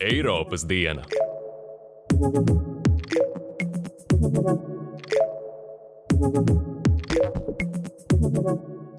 Eiropas 0.00 0.66
diena. 0.66 1.04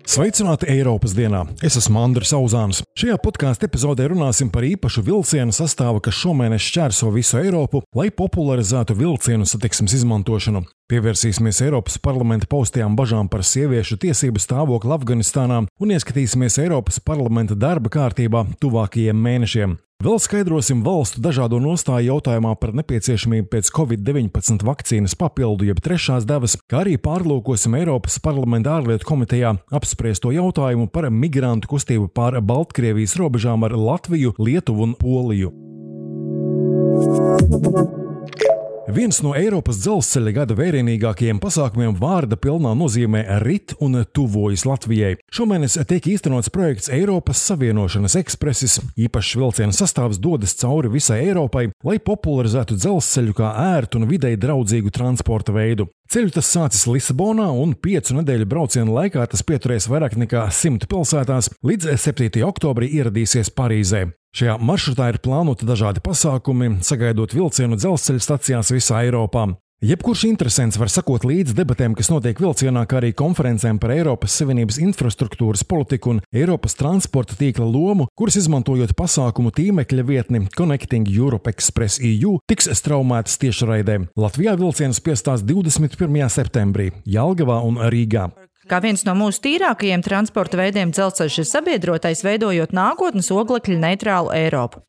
Sveicināti 0.07 0.69
Eiropas 0.71 1.11
dienā! 1.11 1.41
Es 1.59 1.75
esmu 1.75 1.99
Andris 1.99 2.29
Uzāns. 2.31 2.77
Šajā 2.95 3.17
podkāstu 3.19 3.67
epizodē 3.67 4.05
runāsim 4.07 4.47
par 4.53 4.63
īpašu 4.63 5.01
vilcienu 5.03 5.51
sastāvu, 5.51 5.99
kas 6.05 6.15
šomēnes 6.15 6.63
šķērso 6.63 7.09
visu 7.11 7.35
Eiropu, 7.41 7.81
lai 7.91 8.07
popularizētu 8.15 8.95
vilcienu 8.95 9.43
satiksmes 9.43 9.97
izmantošanu. 9.99 10.63
Pievērsīsimies 10.87 11.59
Eiropas 11.65 11.99
parlamenta 11.99 12.47
paustajām 12.47 12.95
bažām 12.95 13.27
par 13.27 13.43
sieviešu 13.43 13.99
tiesību 14.05 14.39
stāvokli 14.39 14.95
Afganistānā 14.95 15.65
un 15.67 15.91
ieskatīsimies 15.97 16.55
Eiropas 16.63 17.03
parlamenta 17.03 17.59
darba 17.59 17.91
kārtībā 17.91 18.45
tuvākajiem 18.63 19.19
mēnešiem. 19.27 19.75
Vēl 19.97 20.19
skaidrosim 20.21 20.83
valstu 20.85 21.17
dažādo 21.25 21.57
nostāju 21.57 22.11
jautājumā 22.11 22.51
par 22.61 22.69
nepieciešamību 22.77 23.47
pēc 23.49 23.71
Covid-19 23.73 24.61
vakcīnas 24.67 25.17
papildu 25.17 25.65
jeb 25.65 25.81
trešās 25.81 26.27
devas, 26.29 26.53
kā 26.69 26.83
arī 26.83 26.99
pārlūkosim 27.01 27.73
Eiropas 27.79 28.19
parlamenta 28.21 28.75
ārlietu 28.77 29.09
komitejā 29.09 29.57
apspriesto 29.73 30.29
jautājumu 30.37 30.85
par 30.93 31.09
migrantu 31.09 31.73
kustību 31.73 32.13
pār 32.13 32.37
Baltkrievijas 32.45 33.17
robežām 33.17 33.65
ar 33.65 33.73
Latviju, 33.73 34.37
Lietuvu 34.37 34.85
un 34.85 34.93
Poliju. 35.01 35.49
Viens 38.87 39.17
no 39.19 39.33
Eiropas 39.35 39.81
dzelzceļa 39.83 40.31
gada 40.31 40.55
vērienīgākajiem 40.55 41.41
pasākumiem 41.43 41.97
vārda 41.99 42.37
pilnā 42.39 42.69
nozīmē 42.79 43.25
rit 43.43 43.73
un 43.83 43.99
tuvojas 44.15 44.63
Latvijai. 44.63 45.17
Šomēnes 45.27 45.75
tiek 45.89 46.05
īstenots 46.13 46.47
projekts 46.55 46.87
Eiropas 46.95 47.41
Savienošanas 47.49 48.15
ekspresis. 48.21 48.77
Īpašs 48.95 49.33
vilciena 49.41 49.75
sastāvs 49.75 50.21
dodas 50.23 50.55
cauri 50.61 50.93
visai 50.93 51.19
Eiropai, 51.25 51.65
lai 51.83 51.97
popularizētu 51.99 52.77
dzelzceļu 52.79 53.35
kā 53.35 53.49
ērtu 53.75 53.99
un 53.99 54.07
videi 54.07 54.39
draudzīgu 54.39 54.93
transporta 54.95 55.51
veidu. 55.51 55.89
Ceļu 56.07 56.31
tas 56.37 56.47
sācis 56.47 56.87
Lisabonā, 56.87 57.49
un 57.51 57.73
piecu 57.75 58.15
nedēļu 58.15 58.47
brauciena 58.47 59.01
laikā 59.01 59.25
tas 59.27 59.43
pieturēs 59.43 59.89
vairāk 59.91 60.15
nekā 60.15 60.45
simt 60.55 60.87
pilsētās, 60.87 61.51
līdz 61.67 61.91
7. 61.99 62.39
oktobrī 62.47 62.87
ieradīsies 63.01 63.51
Parīzē. 63.51 64.05
Šajā 64.37 64.59
maršrutā 64.61 65.07
ir 65.09 65.17
plānoti 65.17 65.65
dažādi 65.65 66.01
pasākumi, 66.05 66.75
sagaidot 66.85 67.31
vilcienu 67.33 67.73
dzelzceļa 67.79 68.21
stacijās 68.21 68.69
visā 68.69 68.99
Eiropā. 69.07 69.47
Jebkurš 69.81 70.27
interesants 70.27 70.77
var 70.77 70.91
sekot 70.93 71.25
līdzi 71.25 71.55
debatēm, 71.57 71.95
kas 71.97 72.11
notiek 72.13 72.37
vilcienā, 72.41 72.83
kā 72.89 72.99
arī 72.99 73.11
konferencēm 73.17 73.79
par 73.81 73.95
Eiropas 73.95 74.35
Savienības 74.37 74.77
infrastruktūras 74.81 75.65
politiku 75.65 76.13
un 76.13 76.21
Eiropas 76.29 76.77
transporta 76.77 77.37
tīkla 77.37 77.65
lomu, 77.65 78.05
kuras 78.17 78.37
izmantojot 78.37 78.93
pasākumu 78.97 79.53
tīmekļa 79.57 80.05
vietni 80.05 80.43
Connecting 80.53 81.09
Europe 81.09 81.49
Express 81.49 81.97
EU, 81.97 82.37
tiks 82.45 82.69
straumētas 82.77 83.41
tiešraidē. 83.41 84.03
Latvijā 84.21 84.53
vilciens 84.57 85.01
piestās 85.01 85.45
21. 85.45 86.29
septembrī 86.29 86.91
Jālgavā 87.09 87.63
un 87.65 87.81
Rīgā. 87.89 88.29
Kā 88.67 88.81
viens 88.83 89.05
no 89.07 89.13
mūsu 89.15 89.39
tīrākajiem 89.45 90.01
transporta 90.03 90.59
veidiem, 90.59 90.91
dzelzceļš 90.91 91.39
ir 91.39 91.47
sabiedrotais, 91.47 92.23
veidojot 92.27 92.75
nākotnes 92.75 93.31
oglekļa 93.31 93.79
neitrālu 93.85 94.33
Eiropu. 94.35 94.83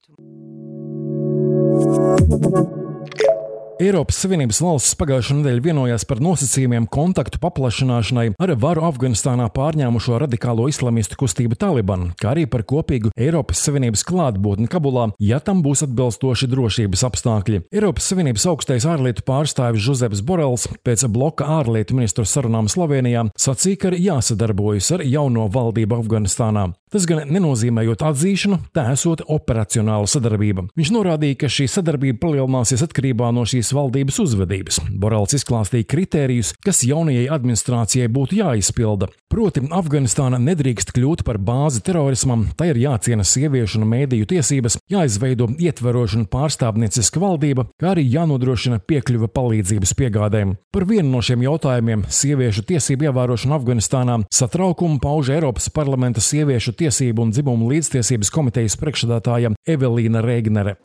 Eiropas 3.78 4.16
Savienības 4.18 4.58
valsts 4.58 4.96
pagājušā 4.98 5.36
nedēļa 5.38 5.62
vienojās 5.62 6.02
par 6.10 6.18
nosacījumiem 6.18 6.88
kontaktu 6.90 7.38
paplašināšanai 7.38 8.32
ar 8.42 8.52
varu 8.58 8.82
Afganistānā 8.88 9.44
pārņēmušo 9.54 10.16
radikālo 10.18 10.64
islamistu 10.66 11.14
kustību 11.20 11.54
Taliban, 11.54 12.08
kā 12.18 12.32
arī 12.32 12.48
par 12.50 12.64
kopīgu 12.66 13.12
Eiropas 13.14 13.62
Savienības 13.62 14.02
klātbūtni 14.08 14.66
Kabulā, 14.72 15.04
ja 15.22 15.38
tam 15.38 15.60
būs 15.62 15.84
atbilstoši 15.86 16.48
drošības 16.50 17.06
apstākļi. 17.06 17.60
Eiropas 17.70 18.10
Savienības 18.10 18.48
augstais 18.50 18.88
ārlietu 18.90 19.22
pārstāvis 19.30 19.86
Žuzeps 19.86 20.24
Borels 20.26 20.66
pēc 20.82 21.06
bloka 21.14 21.46
ārlietu 21.60 22.00
ministru 22.00 22.26
sarunām 22.26 22.66
Slovenijā 22.66 23.28
sacīja, 23.38 23.78
ka 23.78 23.92
ir 23.92 24.00
jāsadarbojas 24.08 24.90
ar 24.98 25.06
jauno 25.06 25.46
valdību 25.54 26.02
Afganistānā. 26.02 26.66
Tas 26.88 27.04
gan 27.04 27.28
nenozīmējot 27.28 28.00
atzīšanu, 28.08 28.58
tā 28.72 28.86
esot 28.94 29.20
operacionāla 29.28 30.08
sadarbība. 30.08 30.64
Viņš 30.78 30.92
norādīja, 30.94 31.36
ka 31.42 31.50
šī 31.52 31.66
sadarbība 31.68 32.22
palielināsies 32.22 32.84
atkarībā 32.86 33.28
no 33.36 33.44
šīs 33.48 33.67
valdības 33.76 34.18
uzvedības. 34.24 34.80
Borels 34.90 35.34
izklāstīja 35.38 35.86
kritērijus, 35.88 36.54
kas 36.64 36.84
jaunajai 36.86 37.28
administrācijai 37.34 38.08
būtu 38.12 38.38
jāizpilda. 38.40 39.08
Proti, 39.28 39.60
Afganistāna 39.74 40.38
nedrīkst 40.40 40.94
kļūt 40.96 41.24
par 41.26 41.36
bāzi 41.38 41.82
terorismam, 41.84 42.46
tai 42.56 42.70
ir 42.72 42.80
jāciena 42.80 43.26
sieviešu 43.28 43.82
un 43.82 43.90
mēdīju 43.90 44.28
tiesības, 44.30 44.78
jāizveido 44.88 45.50
ietveroša 45.60 46.22
un 46.22 46.24
pārstāvnieciska 46.32 47.20
valdība, 47.20 47.66
kā 47.80 47.92
arī 47.92 48.06
jānodrošina 48.08 48.80
piekļuve 48.88 49.28
palīdzības 49.34 49.92
piegādēm. 49.98 50.56
Par 50.72 50.88
vienu 50.88 51.12
no 51.12 51.20
šiem 51.24 51.44
jautājumiem- 51.44 52.06
sieviešu 52.20 52.64
tiesību 52.70 53.10
ievērošanu 53.10 53.58
Afganistānā- 53.58 54.18
satraukumu 54.40 55.00
pauž 55.00 55.30
Eiropas 55.36 55.68
parlamenta 55.68 56.20
sieviešu 56.20 56.72
tiesību 56.72 57.22
un 57.22 57.30
dzimumu 57.32 57.68
līdztiesības 57.68 58.32
komitejas 58.32 58.76
priekšsēdētāja 58.80 59.54
Evelīna 59.68 60.24
Reignere. 60.24 60.76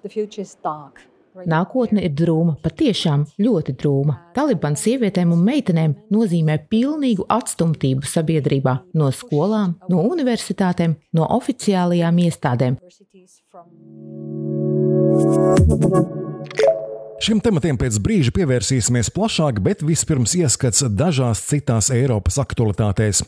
Nākotne 1.34 2.04
ir 2.06 2.14
drūma, 2.14 2.56
patiešām 2.62 3.26
ļoti 3.42 3.74
drūma. 3.82 4.18
Taliban 4.38 4.78
sievietēm 4.78 5.32
un 5.34 5.42
meitenēm 5.48 5.96
nozīmē 6.14 6.60
pilnīgu 6.70 7.26
atstumtību 7.34 8.06
sabiedrībā, 8.06 8.76
no 8.94 9.10
skolām, 9.16 9.76
no 9.90 10.04
universitātēm, 10.14 10.96
no 11.18 11.28
oficiālajām 11.38 12.22
iestādēm. 12.28 12.78
Šim 17.24 17.40
tematam 17.40 17.78
pēc 17.80 17.98
brīža 18.04 18.34
pievērsīsimies 18.36 19.10
plašāk, 19.16 19.62
bet 19.64 19.82
vispirms 19.86 20.36
ieskats 20.38 20.84
dažās 20.92 21.42
citās 21.50 21.90
Eiropas 21.94 22.38
aktualitātēs. 22.44 23.24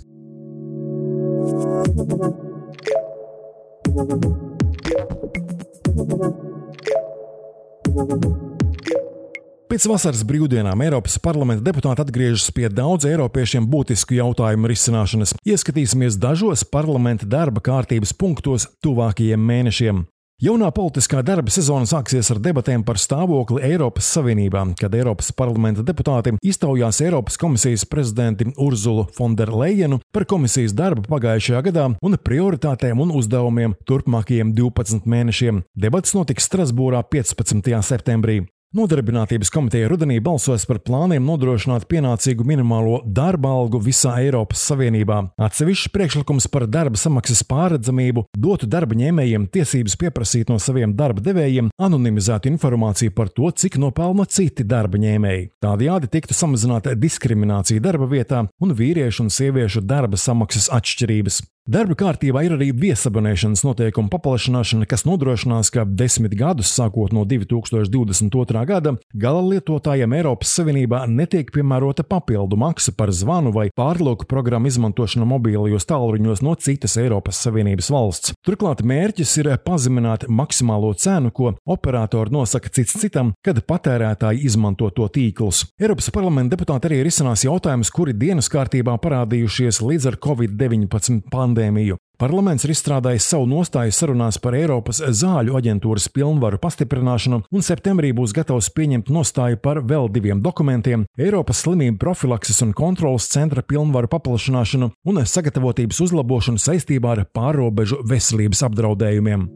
Pēc 9.66 9.86
vasaras 9.90 10.22
brīvdienām 10.28 10.82
Eiropas 10.86 11.16
parlamenta 11.20 11.66
deputāti 11.66 12.04
atgriežas 12.04 12.52
pie 12.56 12.70
daudz 12.72 13.08
eiropiešiem 13.10 13.66
būtisku 13.68 14.16
jautājumu 14.16 14.70
risināšanas. 14.72 15.34
Ieskatīsimies 15.48 16.20
dažos 16.22 16.64
parlamenta 16.68 17.28
darba 17.28 17.64
kārtības 17.66 18.14
punktos 18.16 18.70
tuvākajiem 18.86 19.42
mēnešiem. 19.50 20.04
Jaunā 20.44 20.68
politiskā 20.76 21.22
darba 21.24 21.48
sezona 21.48 21.88
sāksies 21.88 22.28
ar 22.34 22.42
debatēm 22.44 22.82
par 22.84 22.98
stāvokli 23.00 23.62
Eiropas 23.64 24.10
Savienībā, 24.18 24.66
kad 24.76 24.96
Eiropas 24.98 25.30
parlamenta 25.32 25.86
deputāti 25.88 26.34
iztaujās 26.44 27.00
Eiropas 27.06 27.40
komisijas 27.40 27.86
prezidenti 27.88 28.50
Urzulu 28.60 29.06
Fonderleinu 29.16 30.02
par 30.12 30.26
komisijas 30.28 30.76
darbu 30.76 31.06
pagājušajā 31.08 31.62
gadā 31.70 31.86
un 32.04 32.20
prioritātēm 32.20 33.00
un 33.06 33.14
uzdevumiem 33.16 33.78
turpmākajiem 33.88 34.52
12 34.60 35.08
mēnešiem. 35.08 35.64
Debats 35.72 36.12
notiks 36.20 36.52
Strasbūrā 36.52 37.06
15. 37.16 37.72
septembrī. 37.80 38.42
Nodarbinātības 38.76 39.52
komiteja 39.54 39.88
rudenī 39.88 40.18
balsos 40.20 40.66
par 40.68 40.82
plāniem 40.84 41.24
nodrošināt 41.24 41.86
pienācīgu 41.88 42.44
minimālo 42.50 42.98
darba 43.06 43.54
algu 43.56 43.80
visā 43.80 44.18
Eiropas 44.24 44.66
Savienībā. 44.68 45.22
Atsevišķs 45.48 45.94
priekšlikums 45.94 46.50
par 46.52 46.66
darba 46.68 47.00
samaksas 47.00 47.46
pārredzamību 47.48 48.26
dotu 48.36 48.68
darba 48.68 48.98
ņēmējiem 49.00 49.48
tiesības 49.54 49.96
pieprasīt 50.02 50.52
no 50.52 50.60
saviem 50.60 50.98
darba 50.98 51.24
devējiem 51.24 51.72
anonimizētu 51.78 52.52
informāciju 52.52 53.16
par 53.16 53.32
to, 53.32 53.54
cik 53.54 53.80
nopelna 53.80 54.28
citi 54.28 54.68
darba 54.68 55.00
ņēmēji. 55.00 55.50
Tādējādi 55.64 56.12
tiktu 56.18 56.36
samazināta 56.36 56.98
diskriminācija 57.00 57.80
darba 57.86 58.10
vietā 58.12 58.48
un 58.60 58.76
vīriešu 58.76 59.30
un 59.30 59.36
sieviešu 59.40 59.88
darba 59.88 60.20
samaksas 60.20 60.68
atšķirības. 60.74 61.46
Darba 61.66 61.96
kārtībā 61.98 62.44
ir 62.46 62.54
arī 62.54 62.68
viesabonēšanas 62.78 63.64
noteikumu 63.66 64.12
paplašināšana, 64.14 64.86
kas 64.86 65.02
nodrošinās, 65.08 65.72
ka 65.74 65.82
desmit 65.90 66.36
gadus 66.38 66.70
sākot 66.70 67.10
no 67.10 67.24
2022. 67.26 68.60
gada 68.70 68.92
gala 69.18 69.42
lietotājiem 69.42 70.14
Eiropas 70.14 70.52
Savienībā 70.60 71.00
netiek 71.10 71.50
piemērota 71.50 72.06
papildu 72.06 72.60
maksa 72.62 72.94
par 72.94 73.10
zvanu 73.10 73.50
vai 73.56 73.72
pārlūku 73.74 74.28
programmu 74.30 74.70
izmantošanu 74.70 75.26
mobīlajos 75.32 75.90
tālruņos 75.90 76.44
no 76.46 76.54
citas 76.54 77.00
Eiropas 77.02 77.40
Savienības 77.48 77.90
valsts. 77.96 78.36
Turklāt 78.46 78.86
mērķis 78.86 79.34
ir 79.42 79.50
pazemināt 79.66 80.28
maksimālo 80.30 80.94
cenu, 80.94 81.34
ko 81.34 81.56
operatori 81.66 82.30
nosaka 82.38 82.70
cits 82.78 82.94
citam, 83.02 83.34
kad 83.42 83.64
patērētāji 83.66 84.46
izmanto 84.46 84.92
to 84.94 85.10
tīklus. 85.18 85.64
Eiropas 85.82 86.14
parlamenta 86.14 86.54
deputāti 86.54 86.94
arī 86.94 87.02
risinās 87.10 87.48
jautājumus, 87.50 87.90
kuri 87.90 88.14
dienas 88.14 88.54
kārtībā 88.54 89.00
parādījušies 89.02 89.82
līdz 89.82 90.12
ar 90.14 90.22
Covid-19 90.30 91.26
pandēmiju 91.34 91.55
pandēmiju. 91.56 91.98
Parlaments 92.16 92.64
ir 92.64 92.72
izstrādājis 92.72 93.26
savu 93.28 93.46
nostāju 93.50 93.92
sarunās 93.92 94.38
par 94.40 94.56
Eiropas 94.56 95.02
zāļu 95.04 95.58
aģentūras 95.60 96.08
pilnvaru 96.16 96.58
pastiprināšanu, 96.64 97.42
un 97.52 97.62
septembrī 97.66 98.14
būs 98.16 98.32
gatavs 98.36 98.70
pieņemt 98.72 99.12
nostāju 99.12 99.60
par 99.60 99.82
vēl 99.84 100.08
diviem 100.10 100.42
dokumentiem- 100.42 101.06
Eiropas 101.26 101.66
slimību 101.66 101.98
profilakses 102.00 102.62
un 102.62 102.72
kontrolas 102.74 103.28
centra 103.28 103.62
pilnvaru 103.62 104.08
paplašināšanu 104.08 104.92
un 105.06 105.16
sagatavotības 105.16 106.02
uzlabošanu 106.08 106.58
saistībā 106.58 107.12
ar 107.12 107.26
pārobežu 107.36 108.00
veselības 108.08 108.64
apdraudējumiem. 108.64 109.50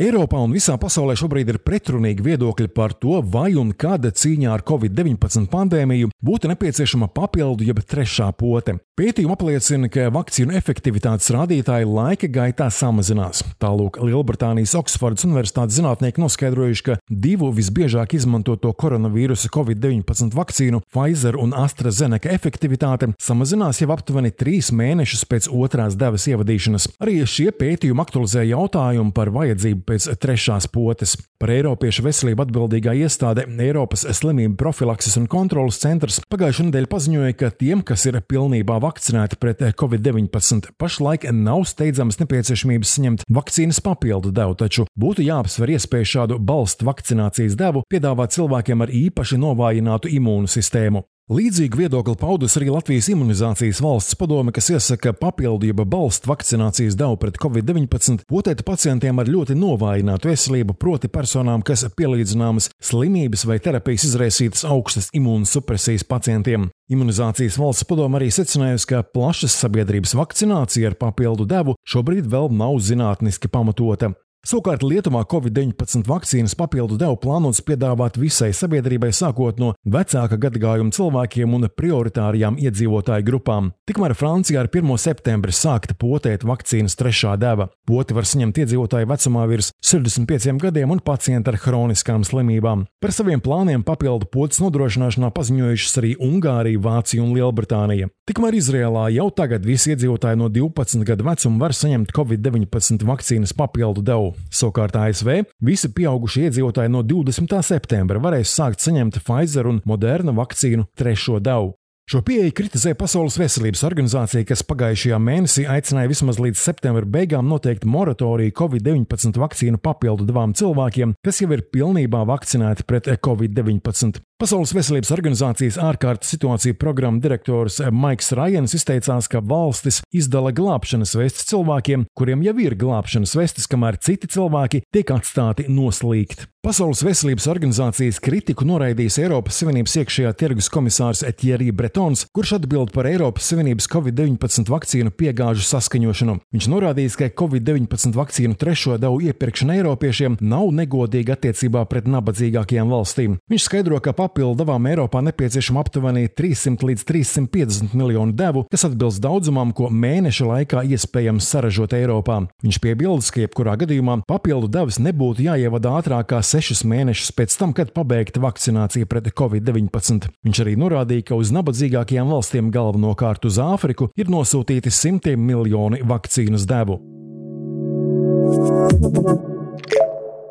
Eiropā 0.00 0.38
un 0.40 0.54
visā 0.56 0.78
pasaulē 0.80 1.12
šobrīd 1.20 1.50
ir 1.52 1.58
pretrunīgi 1.60 2.24
viedokļi 2.24 2.70
par 2.72 2.94
to, 2.96 3.18
vai 3.28 3.50
un 3.60 3.74
kāda 3.76 4.08
cīņā 4.08 4.48
ar 4.54 4.62
covid-19 4.64 5.50
pandēmiju 5.52 6.08
būtu 6.24 6.48
nepieciešama 6.48 7.10
papildu 7.12 7.66
jeb 7.66 7.82
trešā 7.84 8.30
pote. 8.32 8.78
Pētījumi 8.96 9.34
apliecina, 9.36 9.90
ka 9.92 10.08
vakcīnu 10.12 10.56
efektivitātes 10.56 11.28
rādītāji 11.34 11.88
laika 11.88 12.30
gaitā 12.32 12.70
samazinās. 12.72 13.42
Tālūk, 13.60 13.98
Lielbritānijas 14.04 14.74
Oksfordas 14.80 15.26
Universitātes 15.28 15.76
zinātnieki 15.76 16.20
noskaidrojuši, 16.24 16.84
ka 16.88 16.96
divu 17.08 17.50
visbiežāk 17.52 18.16
izmantoto 18.16 18.72
koronavīrusa 18.72 19.52
covid-19 19.52 20.36
vakcīnu 20.36 20.82
Pfizer 20.88 21.36
un 21.40 21.52
AstraZeneca 21.56 22.32
efektivitāte 22.32 23.10
samazinās 23.20 23.82
jau 23.84 23.90
aptuveni 23.92 24.32
trīs 24.32 24.72
mēnešus 24.72 25.24
pēc 25.28 25.48
otrās 25.52 25.96
devas 26.00 26.28
ievadīšanas. 26.32 26.90
Arī 27.02 27.20
šie 27.28 27.50
pētījumi 27.56 28.04
aktualizē 28.04 28.44
jautājumu 28.48 29.16
par 29.16 29.32
vajadzību 29.32 29.81
pēc 29.86 30.08
trešās 30.22 30.68
potes. 30.72 31.14
Par 31.42 31.52
Eiropiešu 31.52 32.04
veselību 32.06 32.46
atbildīgā 32.46 32.94
iestāde 33.02 33.44
Eiropas 33.62 34.04
slimību 34.18 34.56
profilakses 34.60 35.18
un 35.20 35.28
kontrolas 35.30 35.80
centrs 35.82 36.20
pagājušajā 36.32 36.68
nedēļā 36.68 36.90
paziņoja, 36.92 37.36
ka 37.38 37.52
tiem, 37.58 37.82
kas 37.86 38.06
ir 38.10 38.20
pilnībā 38.30 38.78
vakcinēti 38.82 39.38
pret 39.42 39.64
covid-19. 39.78 40.72
Pašlaik 40.80 41.28
nav 41.36 41.66
steidzamas 41.70 42.20
nepieciešamības 42.22 42.96
saņemt 42.96 43.26
vakcīnas 43.32 43.82
papildu 43.84 44.32
devu, 44.34 44.58
taču 44.58 44.86
būtu 44.98 45.26
jāapsver 45.26 45.74
iespēju 45.76 46.12
šādu 46.16 46.40
balstu 46.42 46.88
vakcinācijas 46.88 47.58
devu 47.58 47.84
piedāvāt 47.92 48.34
cilvēkiem 48.36 48.86
ar 48.86 48.94
īpaši 49.02 49.40
novājinātu 49.42 50.12
imūnu 50.18 50.50
sistēmu. 50.50 51.04
Līdzīgu 51.30 51.78
viedokli 51.78 52.16
paudus 52.18 52.56
arī 52.58 52.66
Latvijas 52.74 53.06
imunizācijas 53.12 53.78
valsts 53.78 54.16
padome, 54.18 54.50
kas 54.50 54.72
iesaka 54.74 55.12
papildība 55.14 55.84
balstu 55.86 56.26
vakcinācijas 56.26 56.96
devu 56.98 57.14
pret 57.22 57.38
covid-19 57.38 58.24
potēt 58.26 58.64
pacientiem 58.66 59.22
ar 59.22 59.30
ļoti 59.30 59.54
novājinātu 59.54 60.32
veselību, 60.32 60.74
proti 60.74 61.06
personām, 61.06 61.62
kas 61.62 61.86
pielīdzināmas 61.94 62.72
slimības 62.82 63.46
vai 63.46 63.60
terapijas 63.62 64.08
izraisītas 64.10 64.66
augstas 64.66 65.12
imūnsupresijas 65.14 66.02
pacientiem. 66.10 66.66
Imunizācijas 66.90 67.54
valsts 67.62 67.86
padome 67.86 68.18
arī 68.18 68.32
secinājusi, 68.34 68.90
ka 68.90 69.04
plašas 69.06 69.54
sabiedrības 69.62 70.16
vakcinācija 70.18 70.90
ar 70.90 70.98
papildu 70.98 71.46
devu 71.46 71.78
šobrīd 71.86 72.26
vēl 72.34 72.50
nav 72.50 72.82
zinātniski 72.82 73.46
pamatota. 73.46 74.10
Savukārt 74.42 74.82
Lietuvā 74.82 75.20
Covid-19 75.30 76.08
vakcīnas 76.10 76.56
papildu 76.58 76.96
devu 76.98 77.14
plānots 77.22 77.60
piedāvāt 77.62 78.16
visai 78.18 78.48
sabiedrībai, 78.50 79.12
sākot 79.14 79.60
no 79.62 79.68
vecāka 79.86 80.34
gadagājuma 80.42 80.90
cilvēkiem 80.96 81.52
un 81.54 81.68
prioritārajām 81.70 82.56
iedzīvotāju 82.58 83.22
grupām. 83.28 83.68
Tikmēr 83.86 84.16
Francijā 84.18 84.64
ar 84.64 84.66
1. 84.66 84.90
septembri 84.98 85.54
sākta 85.54 85.94
potēt 85.94 86.42
vakcīnas 86.42 86.98
trešā 86.98 87.36
deva. 87.38 87.68
Poti 87.86 88.16
var 88.18 88.26
saņemt 88.26 88.58
iedzīvotāju 88.64 89.10
vecumā 89.12 89.44
virs 89.46 89.70
65 89.78 90.58
gadiem 90.66 90.90
un 90.90 91.04
pacienti 91.06 91.54
ar 91.54 91.60
hroniskām 91.62 92.26
slimībām. 92.26 92.88
Par 92.98 93.14
saviem 93.14 93.38
plāniem 93.38 93.86
papildu 93.86 94.26
potes 94.26 94.58
nodrošināšanā 94.64 95.30
paziņojušas 95.38 96.02
arī 96.02 96.16
Ungārija, 96.18 96.82
Vācija 96.82 97.22
un 97.22 97.30
Lielbritānija. 97.38 98.10
Tikmēr 98.26 98.58
Izrēlā 98.58 99.06
jau 99.14 99.30
tagad 99.30 99.62
visi 99.70 99.94
iedzīvotāji 99.94 100.42
no 100.42 100.50
12 100.50 101.06
gadu 101.06 101.30
vecuma 101.30 101.62
var 101.62 101.78
saņemt 101.78 102.10
Covid-19 102.18 103.06
vakcīnas 103.06 103.54
papildu 103.54 104.02
devu. 104.02 104.31
Savukārt 104.52 104.96
ASV 104.98 105.42
visi 105.64 105.92
pieaugušie 105.92 106.48
iedzīvotāji 106.48 106.92
no 106.92 107.04
20. 107.06 107.58
septembra 107.66 108.22
varēs 108.22 108.54
sākt 108.56 108.84
saņemt 108.84 109.22
Pfizer 109.22 109.70
un 109.70 109.80
Moderna 109.88 110.34
vakcīnu 110.36 110.88
trešo 110.98 111.40
devu. 111.42 111.74
Šo 112.10 112.18
pieeju 112.26 112.50
kritizē 112.58 112.96
Pasaules 112.98 113.36
veselības 113.38 113.84
organizācija, 113.86 114.42
kas 114.44 114.64
pagājušajā 114.66 115.18
mēnesī 115.22 115.62
aicināja 115.70 116.10
vismaz 116.10 116.40
līdz 116.42 116.58
septembra 116.58 117.06
beigām 117.06 117.46
noteikt 117.46 117.86
moratoriju 117.86 118.52
Covid-19 118.58 119.38
vakcīnu 119.38 119.78
papildu 119.80 120.26
devām 120.26 120.50
cilvēkiem, 120.58 121.14
kas 121.22 121.38
jau 121.40 121.48
ir 121.54 121.62
pilnībā 121.72 122.24
vakcinēti 122.28 122.84
pret 122.90 123.06
Covid-19. 123.22 124.18
Pasaules 124.42 124.72
veselības 124.74 125.12
organizācijas 125.14 125.76
ārkārtas 125.78 126.32
situāciju 126.32 126.74
programmu 126.74 127.22
direktors 127.22 127.76
Maiks 127.94 128.32
Rajans 128.34 128.74
izteicās, 128.74 129.28
ka 129.30 129.38
valstis 129.38 130.00
izdala 130.10 130.50
glābšanas 130.50 131.14
vestes 131.14 131.46
cilvēkiem, 131.52 132.08
kuriem 132.18 132.42
jau 132.48 132.56
ir 132.64 132.74
glābšanas 132.80 133.36
vestes, 133.38 133.70
kamēr 133.70 134.00
citi 134.02 134.26
cilvēki 134.34 134.82
tiek 134.90 135.14
atstāti 135.14 135.68
noslīgt. 135.70 136.48
Pasaules 136.62 137.00
veselības 137.02 137.48
organizācijas 137.50 138.20
kritiku 138.22 138.62
noraidījis 138.66 139.16
Eiropas 139.24 139.56
Savienības 139.58 139.96
iekšējā 139.98 140.30
tirgus 140.38 140.68
komisārs 140.70 141.24
Thierry 141.38 141.72
Bretons, 141.74 142.22
kurš 142.30 142.52
atbild 142.60 142.92
par 142.94 143.08
Eiropas 143.10 143.48
Savienības 143.50 143.88
Covid-19 143.90 144.70
vakcīnu 144.70 145.10
piegāžu 145.18 145.66
saskaņošanu. 145.66 146.36
Viņš 146.54 146.68
norādījis, 146.70 147.18
ka 147.18 147.30
Covid-19 147.42 148.14
vakcīnu 148.14 148.58
trešo 148.58 148.94
devu 149.02 149.18
iepirkšana 149.26 149.80
Eiropiešiem 149.80 150.38
nav 150.38 150.70
negodīga 150.78 151.34
attiecībā 151.34 151.82
pret 151.90 152.06
nabadzīgākajām 152.06 152.94
valstīm. 152.94 153.40
Viņš 153.50 153.66
skaidro, 153.66 153.98
ka 153.98 154.14
papildu 154.14 154.31
devām 154.36 154.86
Eiropā 154.88 155.20
nepieciešama 155.26 155.82
aptuveni 155.82 156.28
300 156.28 156.86
līdz 156.88 157.04
350 157.08 157.94
miljonu 157.98 158.32
devu, 158.32 158.64
kas 158.70 158.86
atbilst 158.88 159.22
daudzumam, 159.22 159.72
ko 159.76 159.90
mēneša 159.90 160.48
laikā 160.48 160.84
iespējams 160.94 161.48
saražot 161.52 161.92
Eiropā. 161.92 162.40
Viņš 162.64 162.80
piebilst, 162.82 163.32
ka 163.34 163.44
jebkurā 163.44 163.76
gadījumā 163.80 164.22
papildu 164.28 164.70
devas 164.72 164.98
nebūtu 165.02 165.46
jāievada 165.46 165.96
ātrākās 166.00 166.52
sešus 166.54 166.84
mēnešus 166.88 167.32
pēc 167.36 167.58
tam, 167.60 167.72
kad 167.76 167.92
pabeigta 167.92 168.42
vakcinācija 168.42 169.06
pret 169.10 169.32
covid-19. 169.36 170.30
Viņš 170.46 170.64
arī 170.64 170.76
norādīja, 170.80 171.28
ka 171.30 171.38
uz 171.38 171.52
nabadzīgākajām 171.54 172.32
valstīm, 172.32 172.72
galvenokārt 172.74 173.46
uz 173.48 173.60
Āfriku, 173.62 174.10
ir 174.16 174.32
nosūtīti 174.32 174.92
simtiem 174.92 175.40
miljoni 175.46 176.02
vakcīnas 176.06 176.68
devu. 176.68 177.00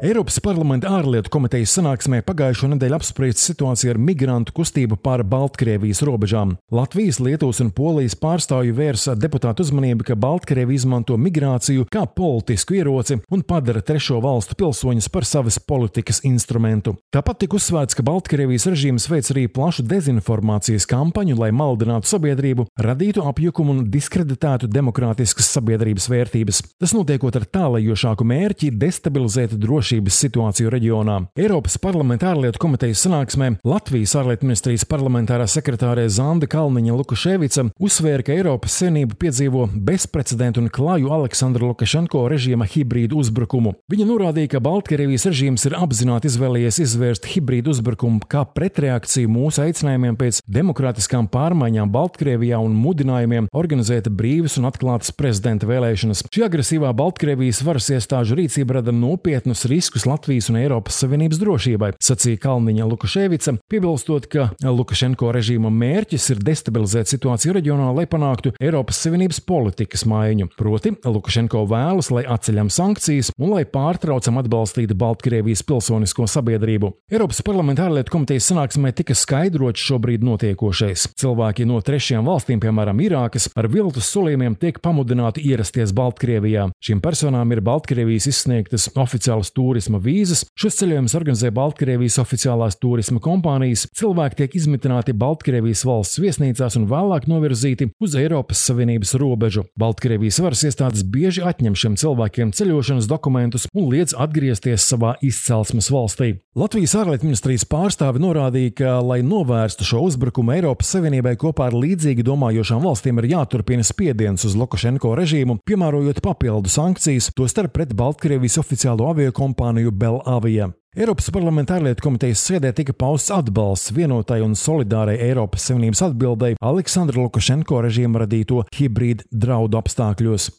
Eiropas 0.01 0.39
parlamenta 0.41 0.89
ārlietu 0.97 1.29
komitejas 1.29 1.75
sanāksmē 1.77 2.23
pagājušo 2.25 2.71
nedēļu 2.71 2.95
apspriesta 2.97 3.43
situācija 3.43 3.91
ar 3.93 3.99
migrantu 4.01 4.55
kustību 4.57 4.95
pāri 4.97 5.21
Baltkrievijas 5.29 5.99
robežām. 6.07 6.55
Latvijas, 6.73 7.19
Lietuvas 7.21 7.59
un 7.61 7.67
Polijas 7.69 8.15
pārstāvju 8.17 8.73
vērsa 8.79 9.13
deputātu 9.13 9.61
uzmanību, 9.61 10.07
ka 10.07 10.17
Baltkrievija 10.17 10.81
izmanto 10.81 11.19
migrāciju 11.21 11.85
kā 11.93 12.07
politisku 12.15 12.79
ieroci 12.79 13.19
un 13.29 13.43
padara 13.45 13.83
trešo 13.85 14.17
valstu 14.25 14.57
pilsoņus 14.57 15.09
par 15.13 15.27
savas 15.29 15.59
politikas 15.61 16.23
instrumentu. 16.25 16.95
Tāpat 17.13 17.43
tika 17.43 17.59
uzsvērts, 17.59 17.99
ka 17.99 18.07
Baltkrievijas 18.09 18.65
režīms 18.73 19.05
veic 19.13 19.29
arī 19.35 19.45
plašu 19.53 19.85
dezinformācijas 19.85 20.89
kampaņu, 20.89 21.37
lai 21.43 21.51
maldinātu 21.53 22.09
sabiedrību, 22.15 22.65
radītu 22.87 23.27
apjukumu 23.29 23.77
un 23.77 23.85
diskreditētu 23.93 24.65
demokrātiskas 24.65 25.53
sabiedrības 25.59 26.09
vērtības. 26.09 26.65
Tas 26.81 26.97
notiekot 26.97 27.37
ar 27.37 27.45
tālajošāku 27.61 28.29
mērķi 28.33 28.73
destabilizēt 28.81 29.53
drošību 29.61 29.90
drošības 29.91 30.19
situāciju 30.23 30.71
reģionā. 30.71 31.17
Eiropas 31.35 31.75
parlamenta 31.81 32.31
ārlietu 32.31 32.59
komitejas 32.61 33.03
sanāksmē 33.05 33.57
Latvijas 33.67 34.13
ārlietu 34.15 34.47
ministrijas 34.47 34.85
parlamentārā 34.87 35.47
sekretārē 35.49 36.07
Zanda 36.09 36.47
Kalniņa 36.47 36.95
Lukaševica 36.95 37.65
uzsvēra, 37.81 38.23
ka 38.23 38.35
Eiropas 38.35 38.77
Savienība 38.79 39.17
piedzīvo 39.19 39.67
bezprecedentu 39.75 40.63
un 40.63 40.69
klaju 40.71 41.11
Aleksandra 41.11 41.67
Lukašenko 41.67 42.23
režīma 42.31 42.67
hibrīdu 42.71 43.19
uzbrukumu. 43.19 43.73
Viņa 43.91 44.07
norādīja, 44.07 44.53
ka 44.55 44.63
Baltkrievijas 44.63 45.27
režīms 45.27 45.67
ir 45.67 45.75
apzināti 45.79 46.31
izvēlējies 46.31 46.79
izvērst 46.85 47.27
hibrīdu 47.33 47.73
uzbrukumu 47.75 48.23
kā 48.31 48.45
pretreakciju 48.55 49.31
mūsu 49.31 49.65
aicinājumiem 49.65 50.19
pēc 50.19 50.41
demokrātiskām 50.47 51.27
pārmaiņām 51.31 51.91
Baltkrievijā 51.91 52.61
un 52.63 52.77
mudinājumiem 52.79 53.51
organizēt 53.51 54.07
brīvas 54.07 54.57
un 54.61 54.69
atklātas 54.71 55.11
prezidenta 55.15 55.67
vēlēšanas. 55.69 56.25
Šī 56.31 56.47
agresīvā 56.47 56.93
Baltkrievijas 56.95 57.63
varas 57.67 57.91
iestāžu 57.91 58.39
rīcība 58.39 58.79
rada 58.79 58.95
nopietnus 58.95 59.65
riskus 59.67 59.80
riskus 59.81 60.05
Latvijas 60.05 60.45
un 60.51 60.59
Eiropas 60.59 60.99
Savienības 61.01 61.39
drošībai, 61.41 61.87
sacīja 61.97 62.37
Kalniņa 62.43 62.85
Lukaševica, 62.85 63.55
piebilstot, 63.71 64.27
ka 64.29 64.43
Lukašenko 64.61 65.31
režīma 65.33 65.71
mērķis 65.73 66.27
ir 66.35 66.41
destabilizēt 66.45 67.09
situāciju 67.09 67.55
reģionā, 67.57 67.87
lai 67.97 68.05
panāktu 68.05 68.51
Eiropas 68.61 68.99
Savienības 69.01 69.39
politikas 69.41 70.05
maiņu. 70.05 70.51
Proti, 70.53 70.91
Lukašenko 71.01 71.63
vēlas, 71.71 72.11
lai 72.13 72.21
atceļam 72.29 72.69
sankcijas 72.69 73.31
un 73.41 73.55
lai 73.55 73.63
pārtraucam 73.65 74.37
atbalstīt 74.43 74.93
Baltkrievijas 75.01 75.65
pilsonisko 75.65 76.27
sabiedrību. 76.29 76.91
Eiropas 77.09 77.41
parlamenta 77.47 77.87
ārlietu 77.87 78.13
komitejas 78.13 78.51
sanāksmē 78.51 78.93
tika 78.93 79.17
skaidrots 79.17 79.81
šobrīd 79.81 80.21
notiekošais. 80.29 81.07
Cilvēki 81.17 81.65
no 81.65 81.81
trešajām 81.81 82.29
valstīm, 82.29 82.61
piemēram, 82.61 83.01
Irākas, 83.01 83.49
ar 83.57 83.71
viltus 83.73 84.13
solījumiem 84.13 84.59
tiek 84.61 84.77
pamudināti 84.85 85.41
ierasties 85.49 85.95
Baltkrievijā. 85.97 86.69
Šīm 86.85 87.01
personām 87.01 87.57
ir 87.57 87.65
Baltkrievijas 87.65 88.29
izsniegtas 88.29 88.91
oficiālas 88.93 89.49
tūri 89.55 89.70
turisma 89.71 90.01
vīzas. 90.03 90.43
Šos 90.59 90.81
ceļojumus 90.81 91.15
organizē 91.15 91.51
Baltkrievijas 91.55 92.17
oficiālās 92.21 92.75
turisma 92.81 93.21
kompānijas. 93.23 93.85
Cilvēki 93.95 94.41
tiek 94.41 94.57
izmitināti 94.59 95.15
Baltkrievijas 95.15 95.85
valsts 95.87 96.19
viesnīcās 96.19 96.75
un 96.79 96.89
vēlāk 96.91 97.29
novirzīti 97.31 97.91
uz 98.03 98.17
Eiropas 98.19 98.65
Savienības 98.67 99.15
robežu. 99.21 99.63
Baltkrievijas 99.79 100.41
varas 100.43 100.65
iestādes 100.67 101.05
bieži 101.07 101.45
atņem 101.47 101.77
šiem 101.77 101.95
cilvēkiem 102.01 102.51
ceļošanas 102.57 103.07
dokumentus 103.07 103.69
un 103.71 103.87
liedz 103.93 104.15
atgriezties 104.17 104.89
savā 104.91 105.15
izcelsmes 105.23 105.87
valstī. 105.93 106.33
Latvijas 106.57 106.97
ārlietu 106.99 107.29
ministrijas 107.29 107.63
pārstāve 107.63 108.19
norādīja, 108.19 108.73
ka, 108.75 108.97
lai 109.07 109.21
novērstu 109.23 109.87
šo 109.87 110.01
uzbrukumu 110.09 110.51
Eiropas 110.57 110.91
Savienībai 110.91 111.37
kopā 111.39 111.69
ar 111.69 111.77
līdzīgi 111.79 112.25
domājošām 112.27 112.83
valstīm, 112.83 113.21
ir 113.21 113.29
jāturpina 113.37 113.87
spiediens 113.87 114.43
uz 114.49 114.57
Lukašenko 114.59 115.13
režīmu, 115.15 115.61
piemērojot 115.63 116.19
papildu 116.25 116.71
sankcijas, 116.73 117.31
tostarp 117.37 117.71
pret 117.77 117.95
Baltkrievijas 117.95 118.59
oficiālo 118.59 119.07
aviokompāniju 119.13 119.60
Belavija. 119.91 120.71
Eiropas 120.97 121.29
parlamenta 121.31 121.77
ārlietu 121.77 122.03
komitejas 122.03 122.41
sēdē 122.49 122.73
tika 122.75 122.91
pausts 122.97 123.31
atbalsts 123.31 123.93
vienotai 123.95 124.41
un 124.43 124.57
solidārai 124.59 125.13
Eiropas 125.23 125.69
Savienības 125.69 126.01
atbildēji 126.09 126.57
Aleksandra 126.59 127.21
Lukašenko 127.21 127.79
režīma 127.85 128.25
radīto 128.25 128.65
hibrīdu 128.75 129.23
draudu 129.31 129.79
apstākļos. 129.79 130.49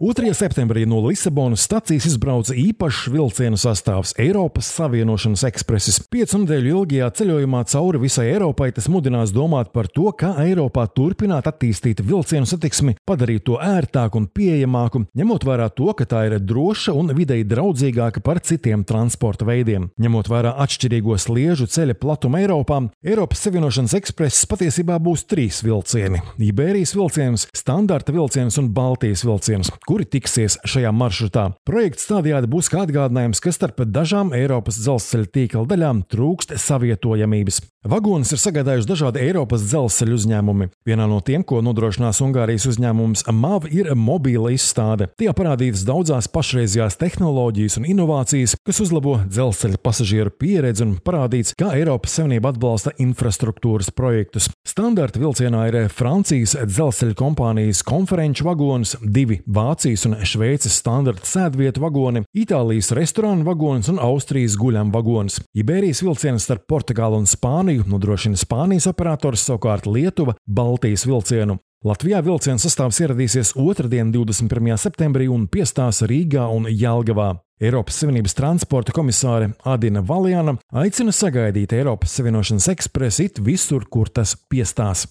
2. 0.00 0.34
septembrī 0.34 0.84
no 0.84 0.98
Lisabonas 1.00 1.62
stacijas 1.64 2.04
izbrauca 2.04 2.52
īpašs 2.52 3.06
vilcienu 3.08 3.56
sastāvs 3.56 4.10
Eiropas 4.20 4.68
Savienošanas 4.76 5.46
ekspresis. 5.48 6.02
Piecu 6.12 6.42
nedēļu 6.42 6.72
ilgajā 6.74 7.06
ceļojumā 7.16 7.62
cauri 7.72 8.02
visai 8.02 8.26
Eiropai 8.34 8.68
tas 8.76 8.90
mudinās 8.92 9.32
domāt 9.32 9.70
par 9.72 9.88
to, 9.88 10.10
kā 10.12 10.34
Eiropā 10.42 10.84
turpināt 10.92 11.48
attīstīt 11.48 12.02
vilcienu 12.04 12.44
satiksmi, 12.44 12.98
padarīt 13.08 13.46
to 13.48 13.56
ērtāku 13.56 14.20
un 14.20 14.26
pieejamāku, 14.28 15.06
ņemot 15.16 15.46
vērā 15.48 15.70
to, 15.72 15.88
ka 15.96 16.04
tā 16.04 16.26
ir 16.28 16.36
droša 16.44 16.92
un 16.92 17.14
videi 17.16 17.46
draudzīgāka 17.48 18.20
par 18.20 18.42
citiem 18.44 18.84
transporta 18.84 19.48
veidiem. 19.48 19.88
Ņemot 19.96 20.28
vērā 20.28 20.52
atšķirīgo 20.66 21.16
sliežu 21.16 21.70
ceļa 21.72 21.96
platumu 21.96 22.42
Eiropā, 22.42 22.82
Eiropas 23.00 23.46
Savienošanas 23.48 23.96
ekspresis 24.02 24.44
patiesībā 24.52 25.00
būs 25.00 25.24
trīs 25.24 25.64
vilcieni- 25.64 26.20
Iberijas 26.50 26.92
vilciens, 26.92 27.48
standarta 27.56 28.12
vilciens 28.12 28.60
un 28.60 28.68
Baltijas 28.76 29.24
vilciens 29.24 29.72
kuri 29.86 30.04
tiksies 30.10 30.58
šajā 30.66 30.90
maršrutā. 30.90 31.46
Projekts 31.66 32.08
tādējādi 32.10 32.50
būs 32.50 32.70
kā 32.72 32.82
atgādinājums, 32.82 33.40
ka 33.42 33.52
starp 33.54 33.84
dažām 33.86 34.32
Eiropas 34.34 34.80
dzelzceļa 34.82 35.30
tīkla 35.30 35.62
daļām 35.70 36.02
trūkst 36.10 36.56
savietojamības. 36.58 37.62
Vagonus 37.86 38.32
ir 38.34 38.40
sagādājuši 38.42 38.88
dažādi 38.90 39.22
Eiropas 39.22 39.62
dzelzceļa 39.62 40.16
uzņēmumi. 40.16 40.66
Vienā 40.88 41.04
no 41.06 41.20
tiem, 41.22 41.44
ko 41.46 41.60
nodrošinās 41.62 42.18
Ungārijas 42.24 42.66
uzņēmums 42.66 43.28
MAV, 43.30 43.68
ir 43.70 43.92
mobīla 43.94 44.50
izstāde. 44.56 45.06
Tajā 45.14 45.30
parādītas 45.38 45.84
daudzās 45.86 46.26
pašreizējās 46.34 46.98
tehnoloģijas 46.98 47.78
un 47.78 47.86
inovācijas, 47.92 48.56
kas 48.66 48.82
uzlabo 48.82 49.20
dzelzceļa 49.30 49.78
pasažieru 49.86 50.34
pieredzi 50.34 50.82
un 50.82 50.96
parādīts, 50.98 51.54
kā 51.54 51.76
Eiropas 51.78 52.18
Savienība 52.18 52.50
atbalsta 52.50 52.90
infrastruktūras 52.98 53.92
projektus. 53.94 54.50
Standarta 54.66 55.22
vilcienā 55.22 55.68
ir 55.70 55.78
Francijas 55.94 56.56
dzelzceļa 56.66 57.14
kompānijas 57.22 57.86
konferenču 57.86 58.48
vagonis, 58.50 58.96
divi 59.06 59.44
Vācijas 59.46 59.75
Vācijas 59.76 60.06
un 60.08 60.14
Šveices 60.24 60.72
standarta 60.80 61.26
sēdvietu 61.28 61.82
vagoni, 61.82 62.22
Itālijas 62.32 62.94
restorānu 62.96 63.44
vagonis 63.44 63.90
un 63.92 63.98
Austrijas 64.00 64.54
guļam 64.56 64.88
vagonis. 64.94 65.36
Iberijas 65.52 66.00
vilciens 66.00 66.46
starp 66.48 66.64
Portugālu 66.72 67.18
un 67.20 67.28
Spāniju 67.28 67.84
nodrošina 67.84 68.40
Spānijas 68.40 68.88
operators, 68.88 69.44
savukārt 69.44 69.84
Lietuva- 69.84 70.32
Baltijas 70.58 71.04
vilcienu. 71.04 71.58
Latvijā 71.84 72.22
vilciena 72.24 72.56
sastāvs 72.56 73.02
ieradīsies 73.04 73.52
otrdien, 73.52 74.14
21. 74.16 74.78
septembrī, 74.80 75.28
un 75.28 75.44
piestās 75.46 76.00
Rīgā 76.00 76.48
un 76.48 76.64
Jālgavā. 76.72 77.34
Eiropas 77.56 77.96
Savienības 78.02 78.34
transporta 78.36 78.92
komisāre 78.92 79.46
Adina 79.64 80.02
Valjana 80.04 80.52
aicina 80.76 81.12
sagaidīt 81.16 81.72
Eiropas 81.72 82.12
Savienošanas 82.18 82.66
ekspresu 82.68 83.24
it 83.24 83.40
visur, 83.40 83.86
kur 83.88 84.10
tas 84.12 84.34
piestās. 84.52 85.06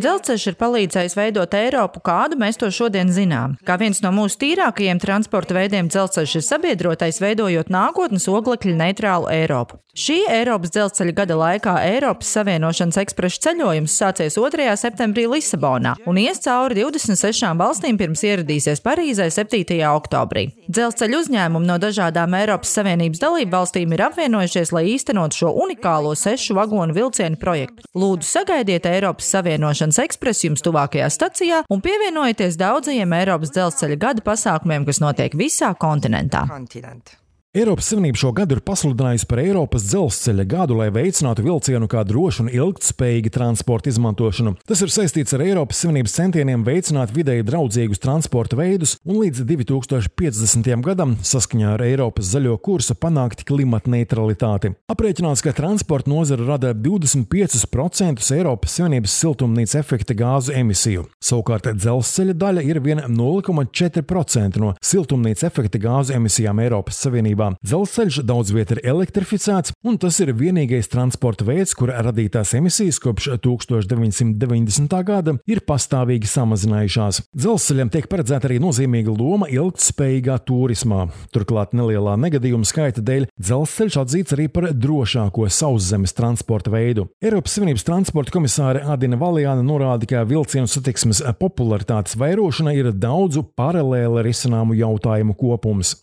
Dzelzceļš 0.00 0.46
ir 0.48 0.56
palīdzējis 0.62 1.18
veidot 1.18 1.58
Eiropu, 1.58 2.00
kādu 2.00 2.40
mēs 2.40 2.56
to 2.56 2.72
šodien 2.72 3.12
zinām. 3.12 3.58
Kā 3.68 3.76
viens 3.76 4.00
no 4.00 4.14
mūsu 4.16 4.40
tīrākajiem 4.46 5.02
transporta 5.02 5.58
veidiem, 5.58 5.92
dzelzceļš 5.92 6.38
ir 6.40 6.48
sabiedrotais, 6.48 7.20
veidojot 7.20 7.68
nākotnes 7.68 8.24
oglekļa 8.32 8.78
neitrālu 8.80 9.28
Eiropu. 9.28 9.76
Šī 9.92 10.22
Eiropas 10.32 10.72
dzelzceļa 10.72 11.12
gada 11.12 11.36
laikā 11.36 11.74
Eiropas 11.84 12.30
Savienošanas 12.32 12.96
ekspresa 13.02 13.42
ceļojums 13.50 13.92
sācies 14.00 14.38
2. 14.40 14.70
septembrī 14.80 15.26
Lisabonā 15.28 15.98
un 16.08 16.16
ies 16.16 16.40
cauri 16.40 16.80
26 16.80 17.52
valstīm 17.60 18.00
pirms 18.00 18.24
ieradīsies 18.24 18.80
Parīzē 18.80 19.28
7. 19.28 19.76
oktobrī. 19.92 20.46
Dzelzceļa 20.70 21.18
uzņēmumi 21.18 21.66
no 21.66 21.76
dažādām 21.82 22.36
Eiropas 22.38 22.70
Savienības 22.76 23.22
dalību 23.22 23.50
valstīm 23.56 23.94
ir 23.96 24.04
apvienojušies, 24.06 24.70
lai 24.74 24.84
īstenot 24.92 25.34
šo 25.34 25.50
unikālo 25.64 26.12
sešu 26.18 26.54
vagonu 26.58 26.94
vilcienu 26.94 27.40
projektu. 27.40 27.86
Lūdzu, 27.98 28.28
sagaidiet 28.28 28.86
Eiropas 28.86 29.32
Savienošanas 29.34 29.98
ekspresu 30.04 30.48
jums 30.50 30.62
tuvākajā 30.62 31.08
stacijā 31.10 31.64
un 31.72 31.82
pievienojieties 31.82 32.60
daudzajiem 32.60 33.16
Eiropas 33.18 33.54
dzelzceļa 33.56 33.98
gada 34.06 34.26
pasākumiem, 34.26 34.86
kas 34.86 35.02
notiek 35.02 35.34
visā 35.38 35.74
kontinentā. 35.74 36.46
Kontinent. 36.50 37.18
Eiropas 37.52 37.90
Savienība 37.90 38.16
šo 38.16 38.30
gadu 38.32 38.56
ir 38.56 38.62
pasludinājusi 38.64 39.26
par 39.28 39.42
Eiropas 39.42 39.82
dzelzceļa 39.84 40.44
gadu, 40.48 40.78
lai 40.78 40.86
veicinātu 40.88 41.42
vilcienu 41.44 41.84
kā 41.92 42.00
drošu 42.08 42.46
un 42.46 42.48
ilgtspējīgu 42.48 43.28
transporta 43.34 43.90
izmantošanu. 43.90 44.54
Tas 44.64 44.80
ir 44.80 44.88
saistīts 44.94 45.36
ar 45.36 45.44
Eiropas 45.44 45.82
Savienības 45.84 46.14
centieniem 46.16 46.62
veicināt 46.64 47.12
vidēji 47.12 47.44
draudzīgus 47.44 48.00
transporta 48.00 48.56
veidus 48.56 48.94
un 49.04 49.18
līdz 49.20 49.44
2050. 49.50 50.70
gadam, 50.86 51.12
saskaņā 51.20 51.74
ar 51.74 51.84
Eiropas 51.84 52.30
zaļo 52.30 52.54
kursu, 52.56 52.96
panākt 52.96 53.44
klimata 53.44 53.92
neutralitāti. 53.92 54.72
Aprēķināts, 54.88 55.44
ka 55.44 55.52
transporta 55.52 56.08
nozara 56.08 56.48
rada 56.54 56.72
25% 56.72 58.32
Eiropas 58.38 58.78
Savienības 58.78 59.18
siltumnīca 59.26 59.82
efekta 59.82 60.16
gāzu 60.16 60.56
emisiju. 60.56 61.04
Savukārt 61.20 61.68
dzelzceļa 61.76 62.38
daļa 62.46 62.64
ir 62.72 62.80
vien 62.88 63.04
0,4% 63.12 64.64
no 64.64 64.72
siltumnīca 64.80 65.52
efekta 65.52 65.84
gāzu 65.84 66.16
emisijām 66.16 66.64
Eiropas 66.64 67.04
Savienībā 67.04 67.41
sabiedrībā. 67.42 67.58
Dzelzceļš 67.62 68.22
daudz 68.26 68.52
vietā 68.52 68.76
ir 68.76 68.82
elektrificēts, 68.92 69.72
un 69.84 69.98
tas 69.98 70.18
ir 70.20 70.32
vienīgais 70.32 70.90
transporta 70.90 71.44
veids, 71.44 71.74
kur 71.74 71.90
radītās 71.90 72.54
emisijas 72.54 73.00
kopš 73.02 73.38
1990. 73.42 75.02
gada 75.04 75.36
ir 75.46 75.62
pastāvīgi 75.66 76.28
samazinājušās. 76.28 77.22
Dzelzceļam 77.34 77.90
tiek 77.92 78.08
paredzēta 78.10 78.48
arī 78.48 78.60
nozīmīga 78.62 79.14
loma 79.16 79.48
ilgtspējīgā 79.50 80.38
turismā. 80.46 81.08
Turklāt 81.32 81.74
nelielā 81.74 82.16
negadījuma 82.20 82.66
skaita 82.68 83.02
dēļ 83.02 83.28
dzelzceļš 83.40 83.98
atzīts 84.02 84.36
arī 84.36 84.48
par 84.52 84.70
drošāko 84.72 85.48
sauszemes 85.48 86.14
transporta 86.16 86.72
veidu. 86.72 87.08
Eiropas 87.22 87.56
Savienības 87.56 87.86
transporta 87.86 88.34
komisāre 88.34 88.84
Adina 88.88 89.18
Valjāna 89.20 89.64
norāda, 89.66 90.08
ka 90.08 90.26
vilcienu 90.28 90.70
satiksmes 90.70 91.22
popularitātes 91.40 92.16
vairošana 92.20 92.74
ir 92.76 92.92
daudzu 92.92 93.44
paralēli 93.56 94.24
risināmu 94.28 94.76
jautājumu 94.78 95.36
kopums. 95.38 95.96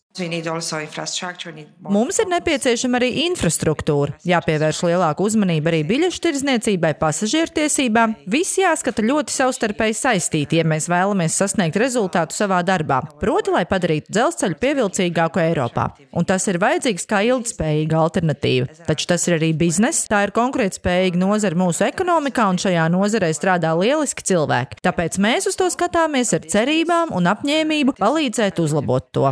Mums 1.90 2.20
ir 2.22 2.30
nepieciešama 2.32 3.00
arī 3.00 3.10
infrastruktūra, 3.26 4.16
jāpievērš 4.28 4.82
lielāka 4.88 5.24
uzmanība 5.26 5.72
arī 5.72 5.82
biļešu 5.90 6.24
tirdzniecībai, 6.26 6.94
pasažieru 7.00 7.54
tiesībām. 7.60 8.16
Viss 8.30 8.60
jāskata 8.60 9.06
ļoti 9.06 9.34
savstarpēji 9.36 9.98
saistīti, 10.00 10.60
ja 10.60 10.68
mēs 10.68 10.90
vēlamies 10.92 11.38
sasniegt 11.40 11.80
rezultātu 11.80 12.38
savā 12.38 12.62
darbā, 12.68 13.02
proti, 13.22 13.54
lai 13.56 13.66
padarītu 13.70 14.12
dzelzceļu 14.14 14.60
pievilcīgāku 14.62 15.44
Eiropā. 15.44 15.90
Un 16.12 16.28
tas 16.30 16.48
ir 16.52 16.60
vajadzīgs 16.62 17.08
kā 17.10 17.22
ilgspējīga 17.30 18.00
alternatīva. 18.04 18.70
Taču 18.88 19.10
tas 19.12 19.28
ir 19.30 19.38
arī 19.40 19.52
bizness, 19.58 20.08
tā 20.10 20.26
ir 20.28 20.36
konkurētspējīga 20.36 21.22
nozara 21.22 21.60
mūsu 21.60 21.86
ekonomikā, 21.90 22.50
un 22.52 22.62
šajā 22.62 22.88
nozarē 22.94 23.32
strādā 23.36 23.74
lieliski 23.80 24.26
cilvēki. 24.32 24.82
Tāpēc 24.86 25.20
mēs 25.22 25.50
uz 25.52 25.60
to 25.60 25.70
skatāmies 25.74 26.34
ar 26.38 26.48
cerībām 26.50 27.14
un 27.16 27.30
apņēmību 27.34 27.98
palīdzēt 28.00 28.64
uzlabot 28.64 29.12
to. 29.16 29.30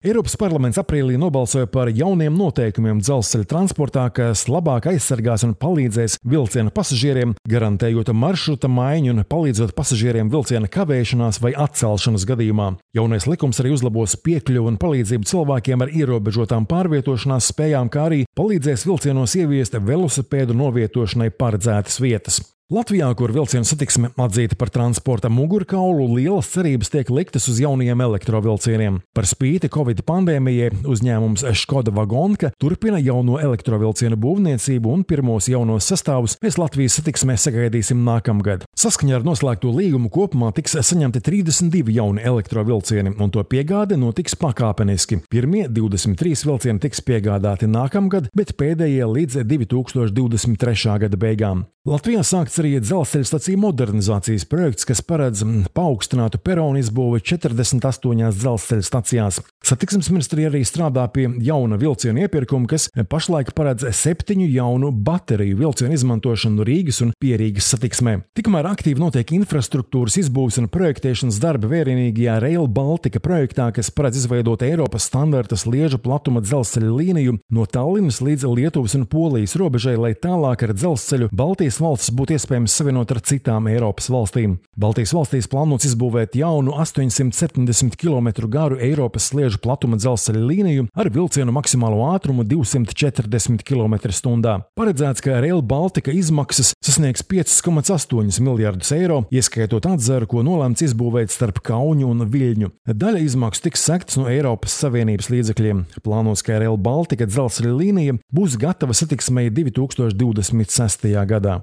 Eiropas 0.00 0.32
parlaments 0.40 0.78
aprīlī 0.80 1.18
nobalsoja 1.20 1.66
par 1.68 1.90
jauniem 1.92 2.32
noteikumiem 2.32 3.02
dzelzceļa 3.04 3.44
transportā, 3.50 4.06
kas 4.16 4.46
labāk 4.48 4.86
aizsargās 4.88 5.42
un 5.44 5.50
palīdzēs 5.60 6.14
vilciena 6.24 6.70
pasažieriem, 6.72 7.34
garantējot 7.44 8.08
maršruta 8.16 8.70
maiņu 8.72 9.12
un 9.12 9.20
palīdzot 9.28 9.74
pasažieriem 9.76 10.30
vilciena 10.32 10.70
kavēšanās 10.72 11.42
vai 11.44 11.50
atcelšanas 11.52 12.24
gadījumā. 12.30 12.70
Jaunais 12.96 13.28
likums 13.28 13.60
arī 13.60 13.74
uzlabos 13.74 14.16
piekļuvu 14.24 14.70
un 14.72 14.78
palīdzību 14.80 15.28
cilvēkiem 15.28 15.84
ar 15.84 15.92
ierobežotām 15.92 16.64
pārvietošanās 16.70 17.50
spējām, 17.52 17.92
kā 17.92 18.06
arī 18.08 18.22
palīdzēs 18.40 18.86
vilcienos 18.88 19.36
ieviest 19.36 19.76
velosipēdu 19.84 20.56
novietošanai 20.62 21.28
paredzētas 21.36 22.00
vietas. 22.00 22.40
Latvijā, 22.70 23.08
kur 23.18 23.32
vilcienu 23.34 23.66
satiksme 23.66 24.12
atzīta 24.14 24.54
par 24.54 24.70
transporta 24.70 25.26
mugurkaulu, 25.26 26.04
lielas 26.14 26.52
cerības 26.52 26.92
tiek 26.92 27.08
liktas 27.10 27.48
uz 27.50 27.56
jaunajiem 27.58 27.98
elektrovilcieniem. 28.04 29.00
Par 29.10 29.26
spīti 29.26 29.66
Covid 29.74 30.04
pandēmijai 30.06 30.68
uzņēmums 30.86 31.42
Škoda 31.58 31.90
Vagonka 31.96 32.52
turpina 32.62 33.00
jauno 33.02 33.40
elektrovilcienu 33.42 34.14
būvniecību 34.22 34.92
un 34.94 35.02
pirmos 35.02 35.48
jaunos 35.50 35.88
sastāvus 35.90 36.36
mēs 36.44 36.60
Latvijas 36.62 37.00
satiksmē 37.00 37.34
sagaidīsim 37.42 38.04
nākamgad. 38.06 38.62
Saskaņā 38.78 39.18
ar 39.18 39.26
noslēgto 39.26 39.74
līgumu 39.74 40.06
kopumā 40.14 40.52
tiks 40.54 40.78
saņemti 40.78 41.24
32 41.26 41.96
jauni 41.98 42.22
elektrovilcieni, 42.22 43.16
un 43.18 43.34
to 43.34 43.42
piegāde 43.50 43.98
notiks 43.98 44.38
pakāpeniski. 44.38 45.24
Pirmie 45.26 45.66
23 45.66 46.46
vilcieni 46.46 46.86
tiks 46.86 47.02
piegādāti 47.02 47.66
nākamgad, 47.66 48.30
bet 48.30 48.54
pēdējie 48.54 49.10
līdz 49.10 49.42
2023. 49.56 50.98
gada 51.02 51.22
beigām. 51.26 51.66
Latvijā 51.88 52.20
sākts 52.20 52.58
arī 52.60 52.76
dzelzceļa 52.82 53.28
staciju 53.28 53.60
modernizācijas 53.60 54.46
projekts, 54.50 54.86
kas 54.88 55.02
paredz 55.04 55.42
paaugstinātu 55.76 56.40
peronu 56.44 56.80
izbūvi 56.80 57.22
48 57.24 58.30
dzelzceļa 58.36 58.86
stacijās. 58.86 59.40
Satiksmes 59.66 60.10
ministrija 60.12 60.50
arī 60.50 60.62
strādā 60.68 61.06
pie 61.12 61.26
jauna 61.44 61.78
vilcienu 61.80 62.24
iepirkuma, 62.24 62.68
kas 62.70 62.88
pašlaik 63.10 63.52
paredz 63.56 63.86
septiņu 63.96 64.48
jaunu 64.50 64.92
bateriju 64.92 65.58
vilcienu 65.60 65.96
izmantošanu 65.96 66.64
Rīgas 66.66 67.02
un 67.04 67.12
Pierīgas 67.20 67.68
satiksmē. 67.74 68.16
Tikmēr 68.36 68.68
aktīvi 68.70 69.02
notiek 69.02 69.32
infrastruktūras 69.36 70.18
izbūves 70.22 70.60
un 70.62 70.70
projektēšanas 70.72 71.40
darbi 71.42 71.70
vērienīgajā 71.72 72.38
Rail 72.44 72.68
Baltica 72.70 73.22
projektā, 73.22 73.70
kas 73.76 73.92
paredz 73.94 74.22
izveidot 74.22 74.64
Eiropas 74.66 75.08
standarta 75.10 75.58
sliežu 75.60 76.00
platuma 76.02 76.42
dzelzceļa 76.44 76.92
līniju 77.00 77.36
no 77.54 77.66
Tallinas 77.66 78.20
līdz 78.24 78.48
Lietuvas 78.50 78.96
un 78.98 79.06
Polijas 79.10 79.56
robežai, 79.60 79.96
lai 80.00 80.12
tālāk 80.14 80.66
ar 80.66 80.74
dzelzceļu 80.76 81.30
Baltijas 81.36 81.80
valstis 81.82 82.14
būtu 82.16 82.36
iespējams 82.36 82.49
savienot 82.50 83.10
ar 83.14 83.20
citām 83.22 83.68
Eiropas 83.70 84.08
valstīm. 84.10 84.58
Baltijas 84.80 85.12
valstīs 85.14 85.48
plānots 85.50 85.86
izbūvēt 85.88 86.36
jaunu 86.38 86.74
870 86.76 87.96
km 88.00 88.30
garu 88.50 88.78
Eiropas 88.82 89.30
sliežu 89.30 89.60
platuma 89.62 89.98
dzelzceļa 90.00 90.42
līniju 90.42 90.88
ar 90.94 91.10
vilcienu 91.14 91.54
maksimālo 91.54 92.02
ātrumu 92.10 92.44
240 92.48 93.64
km/h. 93.66 94.56
Paredzēts, 94.78 95.24
ka 95.24 95.40
Rail 95.40 95.62
Baltica 95.62 96.12
izmaksas 96.14 96.74
sasniegs 96.84 97.22
5,8 97.30 98.40
miljardus 98.44 98.92
eiro, 98.96 99.22
ieskaitot 99.30 99.86
atzaru, 99.90 100.28
ko 100.30 100.44
nolēmts 100.46 100.84
izbūvēt 100.90 101.32
starp 101.32 101.62
Kaunu 101.66 102.10
un 102.10 102.26
Viļņu. 102.30 102.72
Daļa 102.90 103.24
izmaksu 103.24 103.68
tiks 103.68 103.84
sektas 103.86 104.20
no 104.20 104.28
Eiropas 104.30 104.76
Savienības 104.82 105.30
līdzekļiem. 105.32 105.84
Plānots, 106.04 106.44
ka 106.46 106.58
Rail 106.60 106.78
Baltica 106.80 107.28
dzelzceļa 107.30 107.74
līnija 107.76 108.20
būs 108.34 108.58
gatava 108.60 108.96
satiksmei 108.96 109.50
2026. 109.54 111.10
gadā. 111.30 111.60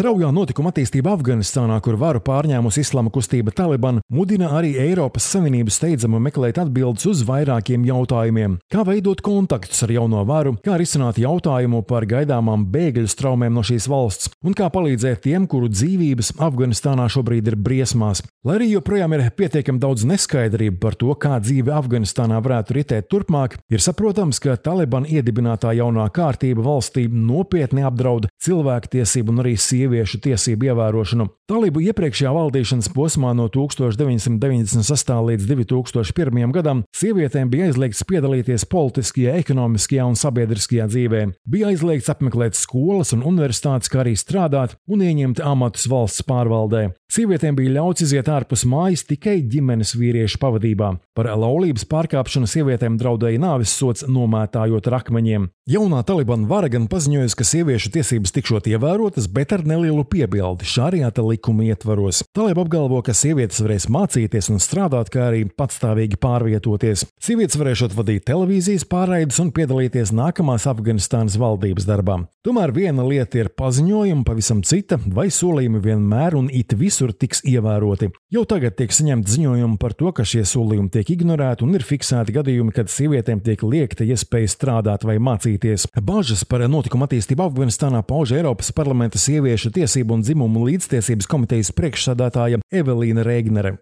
Straujā 0.00 0.30
notikuma 0.32 0.70
attīstība 0.72 1.10
Afganistānā, 1.12 1.74
kur 1.84 1.98
varu 2.00 2.22
pārņēmusi 2.24 2.80
islāma 2.80 3.10
kustība 3.12 3.52
Taliban, 3.52 3.98
mudina 4.08 4.46
arī 4.56 4.70
Eiropas 4.80 5.26
Savienību 5.28 5.68
steidzami 5.68 6.16
meklēt 6.24 6.56
atbildes 6.62 7.04
uz 7.10 7.20
vairākiem 7.28 7.84
jautājumiem. 7.84 8.54
Kā 8.72 8.80
veidot 8.88 9.20
kontaktus 9.20 9.84
ar 9.84 9.92
jauno 9.92 10.22
varu, 10.24 10.54
kā 10.64 10.78
risināt 10.80 11.20
jautājumu 11.20 11.82
par 11.84 12.06
gaidāmām 12.08 12.64
bēgļu 12.72 13.10
straumēm 13.12 13.52
no 13.58 13.60
šīs 13.60 13.90
valsts, 13.92 14.32
un 14.40 14.56
kā 14.56 14.70
palīdzēt 14.72 15.20
tiem, 15.26 15.44
kuru 15.44 15.68
dzīvības 15.68 16.32
Afganistānā 16.48 17.04
šobrīd 17.12 17.52
ir 17.52 17.58
briesmās. 17.60 18.24
Lai 18.48 18.56
arī 18.56 18.70
joprojām 18.70 19.18
ir 19.18 19.26
pietiekami 19.36 19.84
daudz 19.84 20.08
neskaidrību 20.08 20.80
par 20.80 20.96
to, 20.96 21.12
kā 21.12 21.34
dzīve 21.44 21.76
Afganistānā 21.76 22.40
varētu 22.40 22.78
ritēt 22.78 23.10
turpmāk, 23.12 23.58
ir 23.68 23.84
saprotams, 23.84 24.40
ka 24.40 24.56
Taliban 24.56 25.04
iedibinātā 25.04 25.76
jaunā 25.76 26.08
kārtība 26.08 26.64
valstī 26.64 27.04
nopietni 27.04 27.84
apdraud 27.84 28.30
cilvēktiesību 28.40 29.36
un 29.36 29.44
arī 29.44 29.56
sieviešu 29.60 29.89
sieviešu 29.90 30.20
tiesību 30.22 30.70
ievērošanu. 30.70 31.26
Talību 31.50 31.82
iepriekšējā 31.90 32.30
valdīšanas 32.30 32.90
posmā 32.94 33.32
no 33.34 33.48
1998. 33.50 35.16
līdz 35.26 35.48
2001. 35.50 36.52
gadam 36.54 36.84
sievietēm 36.94 37.50
bija 37.50 37.70
aizliegts 37.70 38.04
piedalīties 38.06 38.68
politiskajā, 38.70 39.34
ekonomiskajā 39.42 40.06
un 40.06 40.14
sabiedriskajā 40.18 40.86
dzīvē. 40.92 41.24
Bija 41.50 41.72
aizliegts 41.72 42.10
apmeklēt 42.12 42.58
skolas 42.58 43.10
un 43.16 43.26
universitātes, 43.26 43.90
kā 43.90 44.04
arī 44.04 44.14
strādāt 44.14 44.78
un 44.86 45.02
ieņemt 45.02 45.42
amatus 45.42 45.90
valsts 45.90 46.22
pārvaldē. 46.28 46.90
Sievietēm 47.10 47.56
bija 47.58 47.80
ļauts 47.80 48.04
iziet 48.06 48.28
ārpus 48.30 48.62
mājas 48.70 49.02
tikai 49.08 49.40
ģimenes 49.42 49.96
vīriešu 49.98 50.38
pavadībā. 50.38 50.92
Par 51.18 51.26
laulības 51.26 51.82
pārkāpšanu 51.90 52.46
sievietēm 52.46 53.00
draudēja 53.00 53.40
nāves 53.42 53.72
sots 53.74 54.06
nomētājot 54.06 54.86
ar 54.86 55.00
akmeņiem. 55.00 55.48
Jaunā 55.70 56.04
Taliban 56.06 56.46
vara 56.50 56.70
gan 56.70 56.86
paziņoja, 56.90 57.32
ka 57.34 57.46
sieviešu 57.46 57.90
tiesības 57.96 58.32
tikšot 58.36 58.70
ievērotas, 58.70 59.26
bet 59.30 59.56
ar 59.56 59.66
nelielu 59.80 60.04
piebildi 60.04 60.68
šārijāta 60.68 61.24
likuma 61.24 61.64
ietvaros. 61.70 62.22
Talība 62.36 62.62
apgalvo, 62.66 63.00
ka 63.02 63.14
sievietes 63.16 63.62
varēs 63.64 63.88
mācīties 63.90 64.52
un 64.52 64.60
strādāt, 64.62 65.10
kā 65.10 65.30
arī 65.30 65.46
patstāvīgi 65.48 66.20
pārvietoties. 66.20 67.06
Sievietes 67.18 67.58
varēšot 67.58 67.96
vadīt 67.96 68.28
televīzijas 68.28 68.86
pārraides 68.90 69.40
un 69.42 69.50
piedalīties 69.56 70.12
nākamās 70.14 70.68
Afganistānas 70.70 71.38
valdības 71.40 71.88
darbā. 71.88 72.20
Tomēr 72.46 72.72
viena 72.76 73.04
lieta 73.04 73.40
ir 73.40 73.52
paziņojumi, 73.56 74.24
pavisam 74.28 74.62
cita, 74.64 75.00
vai 75.10 75.28
solījumi 75.32 75.82
vienmēr 75.84 76.36
un 76.38 76.52
it 76.52 76.76
visu 76.76 76.90
visur 76.90 77.14
tiks 77.14 77.44
ievēroti. 77.46 78.10
Jau 78.34 78.42
tagad 78.48 78.76
tiek 78.78 78.92
saņemti 78.92 79.34
ziņojumi 79.34 79.78
par 79.80 79.94
to, 79.96 80.10
ka 80.12 80.24
šie 80.26 80.42
solījumi 80.48 80.90
tiek 80.92 81.12
ignorēti 81.14 81.64
un 81.64 81.76
ir 81.78 81.84
fiksēti 81.86 82.34
gadījumi, 82.36 82.74
kad 82.76 82.90
sievietēm 82.90 83.40
tiek 83.46 83.62
liekta 83.62 84.04
iespēja 84.04 84.50
strādāt 84.50 85.06
vai 85.06 85.16
mācīties. 85.22 85.88
Bažas 86.02 86.44
par 86.44 86.66
notikumu 86.68 87.06
attīstību 87.06 87.46
Afganistānā 87.46 88.02
pauž 88.06 88.34
Eiropas 88.36 88.72
parlamenta 88.76 89.20
sieviešu 89.20 89.69
tiesību 89.76 90.18
un 90.18 90.24
dzimumu 90.26 90.66
līdztiesības 90.68 91.30
komitejas 91.30 91.72
priekšsādātāja 91.76 92.60
Evelīna 92.70 93.26
Reignere. 93.26 93.76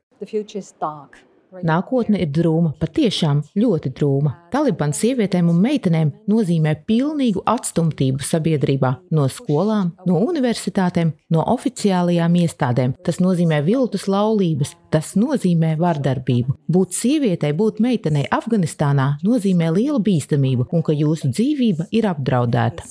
Nākotne 1.48 2.18
ir 2.20 2.28
drūma, 2.34 2.74
patiešām 2.76 3.40
ļoti 3.56 3.92
drūma. 3.96 4.34
Taliban 4.52 4.92
sievietēm 4.92 5.48
un 5.48 5.60
meitenēm 5.62 6.10
nozīmē 6.28 6.74
pilnīgu 6.88 7.40
atstumtību 7.48 8.24
sabiedrībā, 8.24 8.90
no 9.16 9.24
skolām, 9.32 9.94
no 10.08 10.20
universitātēm, 10.26 11.14
no 11.32 11.46
oficiālajām 11.54 12.36
iestādēm. 12.42 12.94
Tas 13.04 13.20
nozīmē 13.24 13.62
viltus 13.64 14.04
laulības, 14.12 14.74
tas 14.92 15.14
nozīmē 15.16 15.74
vardarbību. 15.80 16.58
Būt 16.68 17.00
sievietei, 17.00 17.54
būt 17.56 17.80
meitenei 17.84 18.28
Afganistānā 18.28 19.14
nozīmē 19.24 19.72
lielu 19.80 20.02
bīstamību 20.04 20.68
un 20.68 20.84
ka 20.84 20.96
jūsu 20.96 21.32
dzīvība 21.32 21.88
ir 21.96 22.12
apdraudēta. 22.12 22.84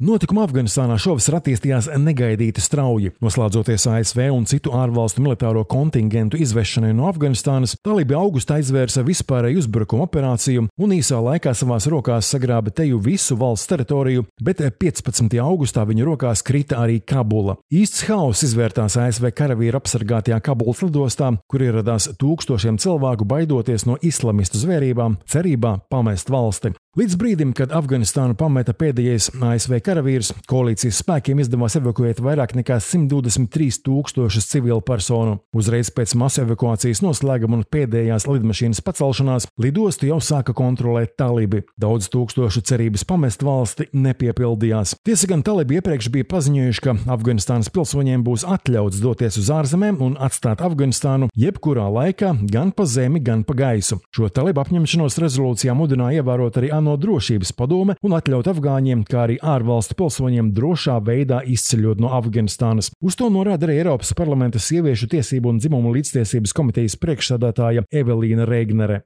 Notikumi 0.00 0.40
Afganistānā 0.40 0.94
šovasar 0.96 1.34
attīstījās 1.36 1.90
negaidīti 2.00 2.62
strauji. 2.64 3.10
Noslēdzoties 3.20 3.84
ASV 3.92 4.22
un 4.32 4.46
citu 4.48 4.72
ārvalstu 4.72 5.20
militāro 5.20 5.60
kontingentu 5.68 6.38
izvešanai 6.40 6.94
no 6.96 7.04
Afganistānas, 7.10 7.74
Talibi 7.84 8.16
augustā 8.16 8.56
izvērsa 8.62 9.04
vispārēju 9.04 9.60
uzbrukuma 9.60 10.06
operāciju 10.06 10.64
un 10.80 10.96
īsā 10.96 11.20
laikā 11.20 11.52
savās 11.52 11.84
rokās 11.92 12.32
sagrāba 12.32 12.72
teju 12.72 12.96
visu 13.04 13.36
valsts 13.36 13.68
teritoriju, 13.68 14.24
bet 14.40 14.64
15. 14.80 15.36
augustā 15.44 15.84
viņu 15.84 16.08
rokās 16.08 16.40
krita 16.48 16.80
arī 16.80 17.02
Kabula. 17.04 17.58
Īsts 17.68 18.08
haoss 18.08 18.48
izvērtās 18.48 18.96
ASV 19.04 19.34
karavīru 19.36 19.82
apsargātajā 19.82 20.40
Kabulas 20.40 20.80
lidostā, 20.80 21.34
kur 21.44 21.68
ieradās 21.68 22.08
tūkstošiem 22.16 22.80
cilvēku 22.80 23.28
baidoties 23.28 23.84
no 23.84 24.00
islamistu 24.00 24.64
zvērībām, 24.64 25.20
cerībā 25.28 25.76
pamest 25.92 26.32
valsti. 26.32 26.72
Līdz 26.98 27.14
brīdim, 27.20 27.50
kad 27.54 27.70
Afganistānu 27.70 28.34
pameta 28.34 28.72
pēdējais 28.74 29.28
ASV 29.46 29.76
karavīrs, 29.86 30.32
koalīcijas 30.50 30.96
spēkiem 31.04 31.38
izdevās 31.38 31.76
evakuēt 31.78 32.18
vairāk 32.18 32.56
nekā 32.58 32.80
123 32.82 33.76
tūkstošus 33.86 34.48
civilu 34.50 34.82
personu. 34.82 35.36
Uzreiz 35.54 35.92
pēc 35.94 36.16
masu 36.18 36.40
evakuācijas 36.42 36.98
noslēguma 37.04 37.60
un 37.60 37.62
pēdējās 37.70 38.26
lidmašīnas 38.26 38.82
pacelšanās 38.82 39.46
lidostu 39.62 40.08
jau 40.08 40.16
sāka 40.18 40.50
kontrolēt 40.58 41.14
talibi. 41.14 41.60
Daudz 41.78 42.08
tūkstošu 42.10 42.64
cerības 42.66 43.06
pamest 43.06 43.46
valsti 43.46 43.86
nepiepildījās. 43.94 44.96
Tiesa 45.06 45.30
gan 45.30 45.46
talibi 45.46 45.78
iepriekš 45.78 46.10
bija 46.10 46.26
paziņojuši, 46.34 46.84
ka 46.88 46.96
Afganistānas 47.14 47.70
pilsoņiem 47.70 48.26
būs 48.26 48.48
atļauts 48.50 48.98
doties 49.06 49.38
uz 49.38 49.52
ārzemēm 49.60 50.02
un 50.08 50.18
atstāt 50.18 50.66
Afganistānu 50.66 51.30
jebkurā 51.38 51.86
laikā, 52.00 52.34
gan 52.50 52.74
pa 52.74 52.90
zemi, 52.90 53.22
gan 53.22 53.46
pa 53.46 53.54
gaisu. 53.62 54.02
Šo 54.10 54.26
talibu 54.34 54.66
apņemšanos 54.66 55.22
rezolūcijā 55.22 55.78
mudināja 55.78 56.24
ievērot 56.26 56.58
arī 56.58 56.74
ANO 56.80 56.96
drošības 57.00 57.52
padome 57.56 57.96
un 58.02 58.16
atļaut 58.16 58.48
afgāņiem, 58.50 59.04
kā 59.08 59.26
arī 59.26 59.36
ārvalstu 59.44 59.96
pilsoņiem 60.00 60.50
drošā 60.56 60.96
veidā 61.06 61.42
izceļot 61.44 62.00
no 62.02 62.10
Afganistānas. 62.16 62.90
Uz 63.04 63.18
to 63.20 63.28
norāda 63.32 63.68
arī 63.68 63.80
Eiropas 63.82 64.14
parlamenta 64.16 64.62
sieviešu 64.62 65.10
tiesību 65.14 65.52
un 65.52 65.60
dzimumu 65.60 65.92
līdztiesības 65.98 66.56
komitejas 66.56 66.96
priekšsādātāja 67.00 67.84
Evelīna 67.92 68.48
Reignere. 68.48 69.02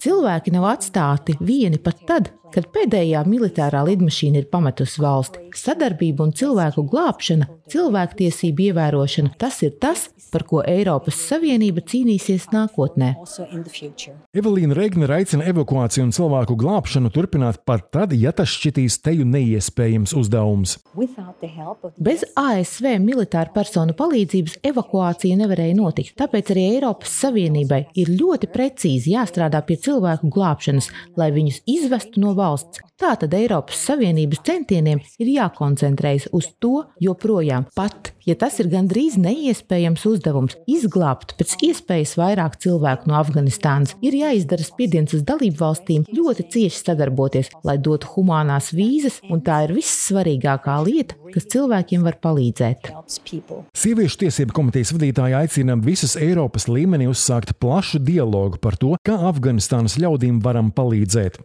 Cilvēki 0.00 0.52
nav 0.54 0.70
atstāti 0.72 1.36
vieni 1.44 1.80
pat 1.82 2.06
tad, 2.08 2.30
kad 2.54 2.70
pēdējā 2.74 3.20
militārā 3.28 3.82
lidmašīna 3.86 4.40
ir 4.40 4.48
pametusi 4.52 5.02
valsti. 5.02 5.50
Sadarbība 5.56 6.24
un 6.26 6.32
cilvēku 6.36 6.86
glābšana, 6.90 7.50
cilvēktiesību 7.70 8.70
ievērošana- 8.70 9.36
tas 9.42 9.62
ir 9.62 9.76
tas, 9.80 10.08
par 10.30 10.44
ko 10.46 10.62
Eiropas 10.66 11.18
Savienība 11.28 11.82
cīnīsies 11.82 12.48
nākotnē. 12.54 13.14
Evelīna 14.34 14.76
Reigner 14.78 15.10
aicina 15.10 15.44
evakuāciju 15.44 16.02
un 16.06 16.10
cilvēku 16.10 16.56
glābšanu 16.56 16.69
turpināt 17.14 17.60
pat 17.66 17.88
tad, 17.92 18.12
ja 18.14 18.32
tas 18.36 18.50
šķitīs 18.54 19.00
teju 19.04 19.26
neiespējams 19.28 20.14
uzdevums. 20.16 20.76
Bez 21.98 22.24
ASV 22.38 22.86
militāru 23.02 23.54
personu 23.54 23.96
palīdzības 23.98 24.60
evakuācija 24.70 25.38
nevarēja 25.40 25.78
notikt, 25.78 26.14
tāpēc 26.20 26.52
arī 26.54 26.66
Eiropas 26.76 27.16
Savienībai 27.24 27.82
ir 27.98 28.12
ļoti 28.14 28.50
precīzi 28.54 29.16
jāstrādā 29.16 29.62
pie 29.66 29.80
cilvēku 29.82 30.30
glābšanas, 30.30 30.90
lai 31.20 31.32
viņus 31.34 31.62
izvestu 31.70 32.22
no 32.22 32.36
valsts. 32.38 32.82
Tātad 33.00 33.32
Eiropas 33.32 33.80
Savienības 33.88 34.42
centieniem 34.44 34.98
ir 35.22 35.28
jākoncentrējas 35.32 36.28
uz 36.36 36.50
to 36.60 36.82
joprojām, 37.00 37.64
pat 37.72 38.10
ja 38.28 38.34
tas 38.36 38.58
ir 38.60 38.68
gandrīz 38.72 39.16
neiespējams 39.20 40.04
uzdevums 40.10 40.58
izglābt 40.68 41.32
pēc 41.38 41.56
iespējas 41.70 42.16
vairāk 42.20 42.58
cilvēku 42.60 43.08
no 43.08 43.16
Afganistānas, 43.16 43.94
ir 44.04 44.18
jāizdara 44.20 44.66
spiediens 44.66 45.14
uz 45.16 45.24
dalību 45.26 45.56
valstīm 45.62 46.04
ļoti 46.12 46.46
cieši 46.60 46.82
sadarboties, 46.84 47.50
lai 47.64 47.76
dotu 47.80 48.10
humanās 48.14 48.70
vīzas, 48.76 49.20
un 49.30 49.42
tā 49.44 49.62
ir 49.66 49.74
vissvarīgākā 49.78 50.76
lieta, 50.84 51.16
kas 51.34 51.48
cilvēkiem 51.54 52.04
var 52.06 52.18
palīdzēt. 52.22 52.90
Sieviešu 53.80 54.20
tiesību 54.24 54.56
komitejas 54.56 54.92
vadītāja 54.96 55.44
aicina 55.44 55.78
visas 55.80 56.16
Eiropas 56.20 56.68
līmenī 56.70 57.08
uzsākt 57.10 57.54
plašu 57.62 58.02
dialogu 58.02 58.60
par 58.62 58.76
to, 58.80 58.96
kā 59.06 59.16
Afganistānas 59.30 59.96
ļaudīm 60.00 60.42
varam 60.44 60.72
palīdzēt. 60.74 61.40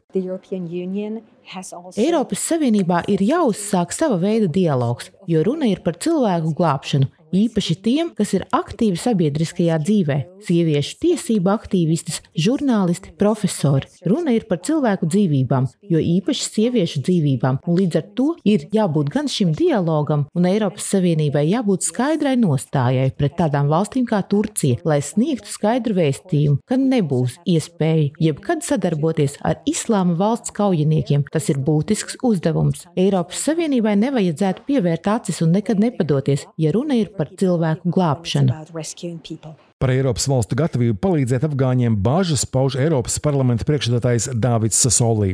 Eiropas 1.95 2.41
Savienībā 2.49 3.03
ir 3.11 3.21
jāuzsāk 3.21 3.93
sava 3.93 4.17
veida 4.17 4.47
dialogs, 4.49 5.11
jo 5.29 5.43
runa 5.45 5.69
ir 5.69 5.83
par 5.85 5.99
cilvēku 6.01 6.55
glābšanu, 6.57 7.11
īpaši 7.35 7.75
tiem, 7.83 8.11
kas 8.15 8.33
ir 8.37 8.45
aktīvi 8.55 8.99
sabiedriskajā 8.99 9.79
dzīvē- 9.83 10.17
sieviešu 10.47 10.97
tiesību 11.03 11.51
aktīvistis, 11.51 12.21
žurnālisti, 12.37 13.13
profesori. 13.17 13.87
Runa 14.05 14.31
ir 14.35 14.45
par 14.45 14.59
cilvēku 14.59 15.09
dzīvībām, 15.09 15.67
jo 15.89 15.99
īpaši 15.99 16.43
sieviešu 16.55 17.01
dzīvībām, 17.05 17.59
un 17.67 17.77
līdz 17.77 17.95
ar 17.95 18.05
to 18.15 18.35
ir 18.45 18.67
jābūt 18.71 19.09
gan 19.09 19.27
šim 19.27 19.53
dialogam, 19.53 20.27
un 20.35 20.45
Eiropas 20.45 20.85
Savienībai 20.93 21.45
jābūt 21.49 21.81
skaidrai 21.81 22.35
nostājai 22.37 23.11
pret 23.17 23.37
tādām 23.37 23.67
valstīm 23.67 24.05
kā 24.05 24.21
Turcija, 24.27 24.77
lai 24.85 24.99
sniegtu 25.01 25.49
skaidru 25.49 25.95
vēstījumu, 25.95 26.59
ka 26.65 26.77
nebūs 26.77 27.39
iespēja 27.45 28.11
jebkad 28.19 28.63
sadarboties 28.63 29.37
ar 29.43 29.61
Islāma 29.69 30.15
valsts 30.17 30.53
kaujiniekiem. 30.55 31.25
Tas 31.31 31.49
ir 31.49 31.57
būtisks 31.57 32.19
uzdevums. 32.25 32.85
Eiropas 32.95 33.41
Savienībai 33.47 33.95
nevajadzētu 33.99 34.65
pievērt 34.67 35.09
acis 35.15 35.41
un 35.41 35.55
nekad 35.55 35.81
nepadoties, 35.81 36.45
ja 36.61 36.71
runa 36.75 36.97
ir 36.99 37.11
par 37.17 37.24
cilvēku 37.39 37.93
glābšanu. 37.95 39.55
Par 39.75 39.91
Eiropas 39.91 40.23
valstu 40.31 40.55
gatavību 40.55 40.95
palīdzēt 41.03 41.43
afgāņiem 41.49 41.97
bāžas 41.99 42.45
pauž 42.47 42.77
Eiropas 42.79 43.17
parlamenta 43.19 43.67
priekšsēdētājs 43.67 44.29
Dāvids 44.39 44.79
Sasolī. 44.79 45.33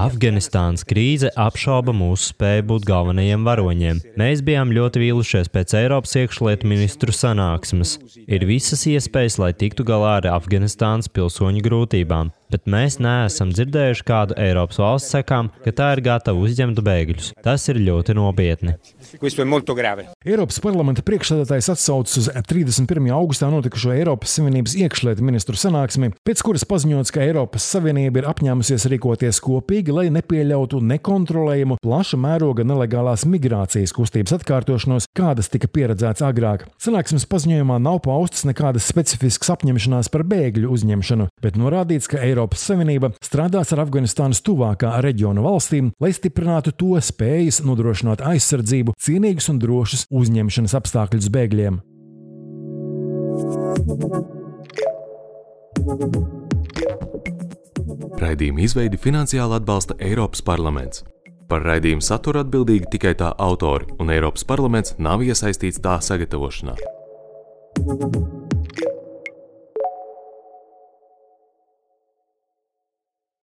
Afganistānas 0.00 0.86
krīze 0.88 1.28
apšauba 1.36 1.92
mūsu 1.92 2.32
spēju 2.32 2.64
būt 2.72 2.88
galvenajiem 2.88 3.44
varoņiem. 3.44 4.02
Mēs 4.16 4.40
bijām 4.48 4.72
ļoti 4.72 5.04
vīlušies 5.04 5.52
pēc 5.52 5.76
Eiropas 5.84 6.16
iekšlietu 6.24 6.72
ministru 6.72 7.12
sanāksmes. 7.12 7.98
Ir 8.24 8.48
visas 8.48 8.88
iespējas, 8.88 9.36
lai 9.44 9.52
tiktu 9.60 9.84
galā 9.84 10.16
ar 10.22 10.32
Afganistānas 10.32 11.12
pilsoņu 11.12 11.68
grūtībām 11.68 12.32
bet 12.52 12.70
mēs 12.70 12.98
neesam 13.02 13.52
dzirdējuši 13.52 14.06
kādu 14.08 14.38
Eiropas 14.40 14.80
valsts 14.80 15.12
sakām, 15.16 15.52
ka 15.64 15.74
tā 15.76 15.92
ir 15.96 16.04
gatava 16.08 16.40
uzņemt 16.46 16.80
bēgļus. 16.84 17.32
Tas 17.44 17.68
ir 17.72 17.82
ļoti 17.82 18.16
nopietni. 18.16 18.76
Eiropas 20.24 20.62
parlamenta 20.62 21.04
priekšsēdētājs 21.06 21.72
atsaucas 21.74 22.20
uz 22.22 22.32
31. 22.48 22.92
1. 22.92 23.10
augustā 23.14 23.48
notikušo 23.50 23.92
Eiropas 23.94 24.34
Savienības 24.36 24.74
iekšlietu 24.78 25.24
ministru 25.24 25.56
sanāksmi, 25.58 26.12
pēc 26.26 26.42
kuras 26.44 26.64
paziņots, 26.68 27.12
ka 27.14 27.22
Eiropas 27.24 27.64
Savienība 27.72 28.20
ir 28.20 28.28
apņēmusies 28.30 28.86
rīkoties 28.92 29.40
kopīgi, 29.42 29.94
lai 29.94 30.06
nepieļautu 30.14 30.82
nekontrolējumu 30.92 31.78
plaša 31.82 32.18
mēroga 32.20 32.66
nelegālās 32.68 33.24
migrācijas 33.28 33.94
kustības 33.96 34.36
atkārtošanos, 34.38 35.08
kādas 35.16 35.50
tika 35.52 35.70
pieredzētas 35.72 36.24
agrāk. 36.26 36.66
Sanāksmes 36.82 37.26
paziņojumā 37.30 37.78
nav 37.82 38.02
paustas 38.06 38.46
nekādas 38.48 38.86
specifiskas 38.92 39.54
apņemšanās 39.56 40.12
par 40.12 40.26
bēgļu 40.28 40.70
uzņemšanu, 40.76 41.28
bet 41.42 41.58
norādīts, 41.60 42.10
ka 42.12 42.22
Eiropas 42.42 42.64
Savienība 42.66 43.12
strādās 43.22 43.70
ar 43.70 43.84
Afganistānas 43.84 44.40
tuvākā 44.42 44.96
reģiona 45.04 45.44
valstīm, 45.44 45.92
lai 46.02 46.10
stiprinātu 46.10 46.72
to 46.74 46.96
spējas 46.98 47.60
nodrošināt 47.62 48.24
aizsardzību, 48.26 48.96
cienīgus 48.98 49.46
un 49.52 49.60
drošus 49.62 50.08
uzņemšanas 50.10 50.74
apstākļus 50.74 51.28
bēgļiem. 51.36 51.78
Raidījuma 58.18 58.66
izveidi 58.66 58.98
finansiāli 58.98 59.60
atbalsta 59.60 59.94
Eiropas 60.02 60.42
parlaments. 60.42 61.06
Par 61.46 61.62
raidījumu 61.62 62.02
saturu 62.02 62.42
atbildīgi 62.42 62.90
tikai 62.96 63.14
tā 63.22 63.30
autori, 63.38 63.86
un 64.02 64.10
Eiropas 64.10 64.42
parlaments 64.42 64.98
nav 64.98 65.22
iesaistīts 65.22 65.78
tā 65.78 66.00
sagatavošanā. 66.02 66.74
thank 67.74 68.16
you 68.16 68.41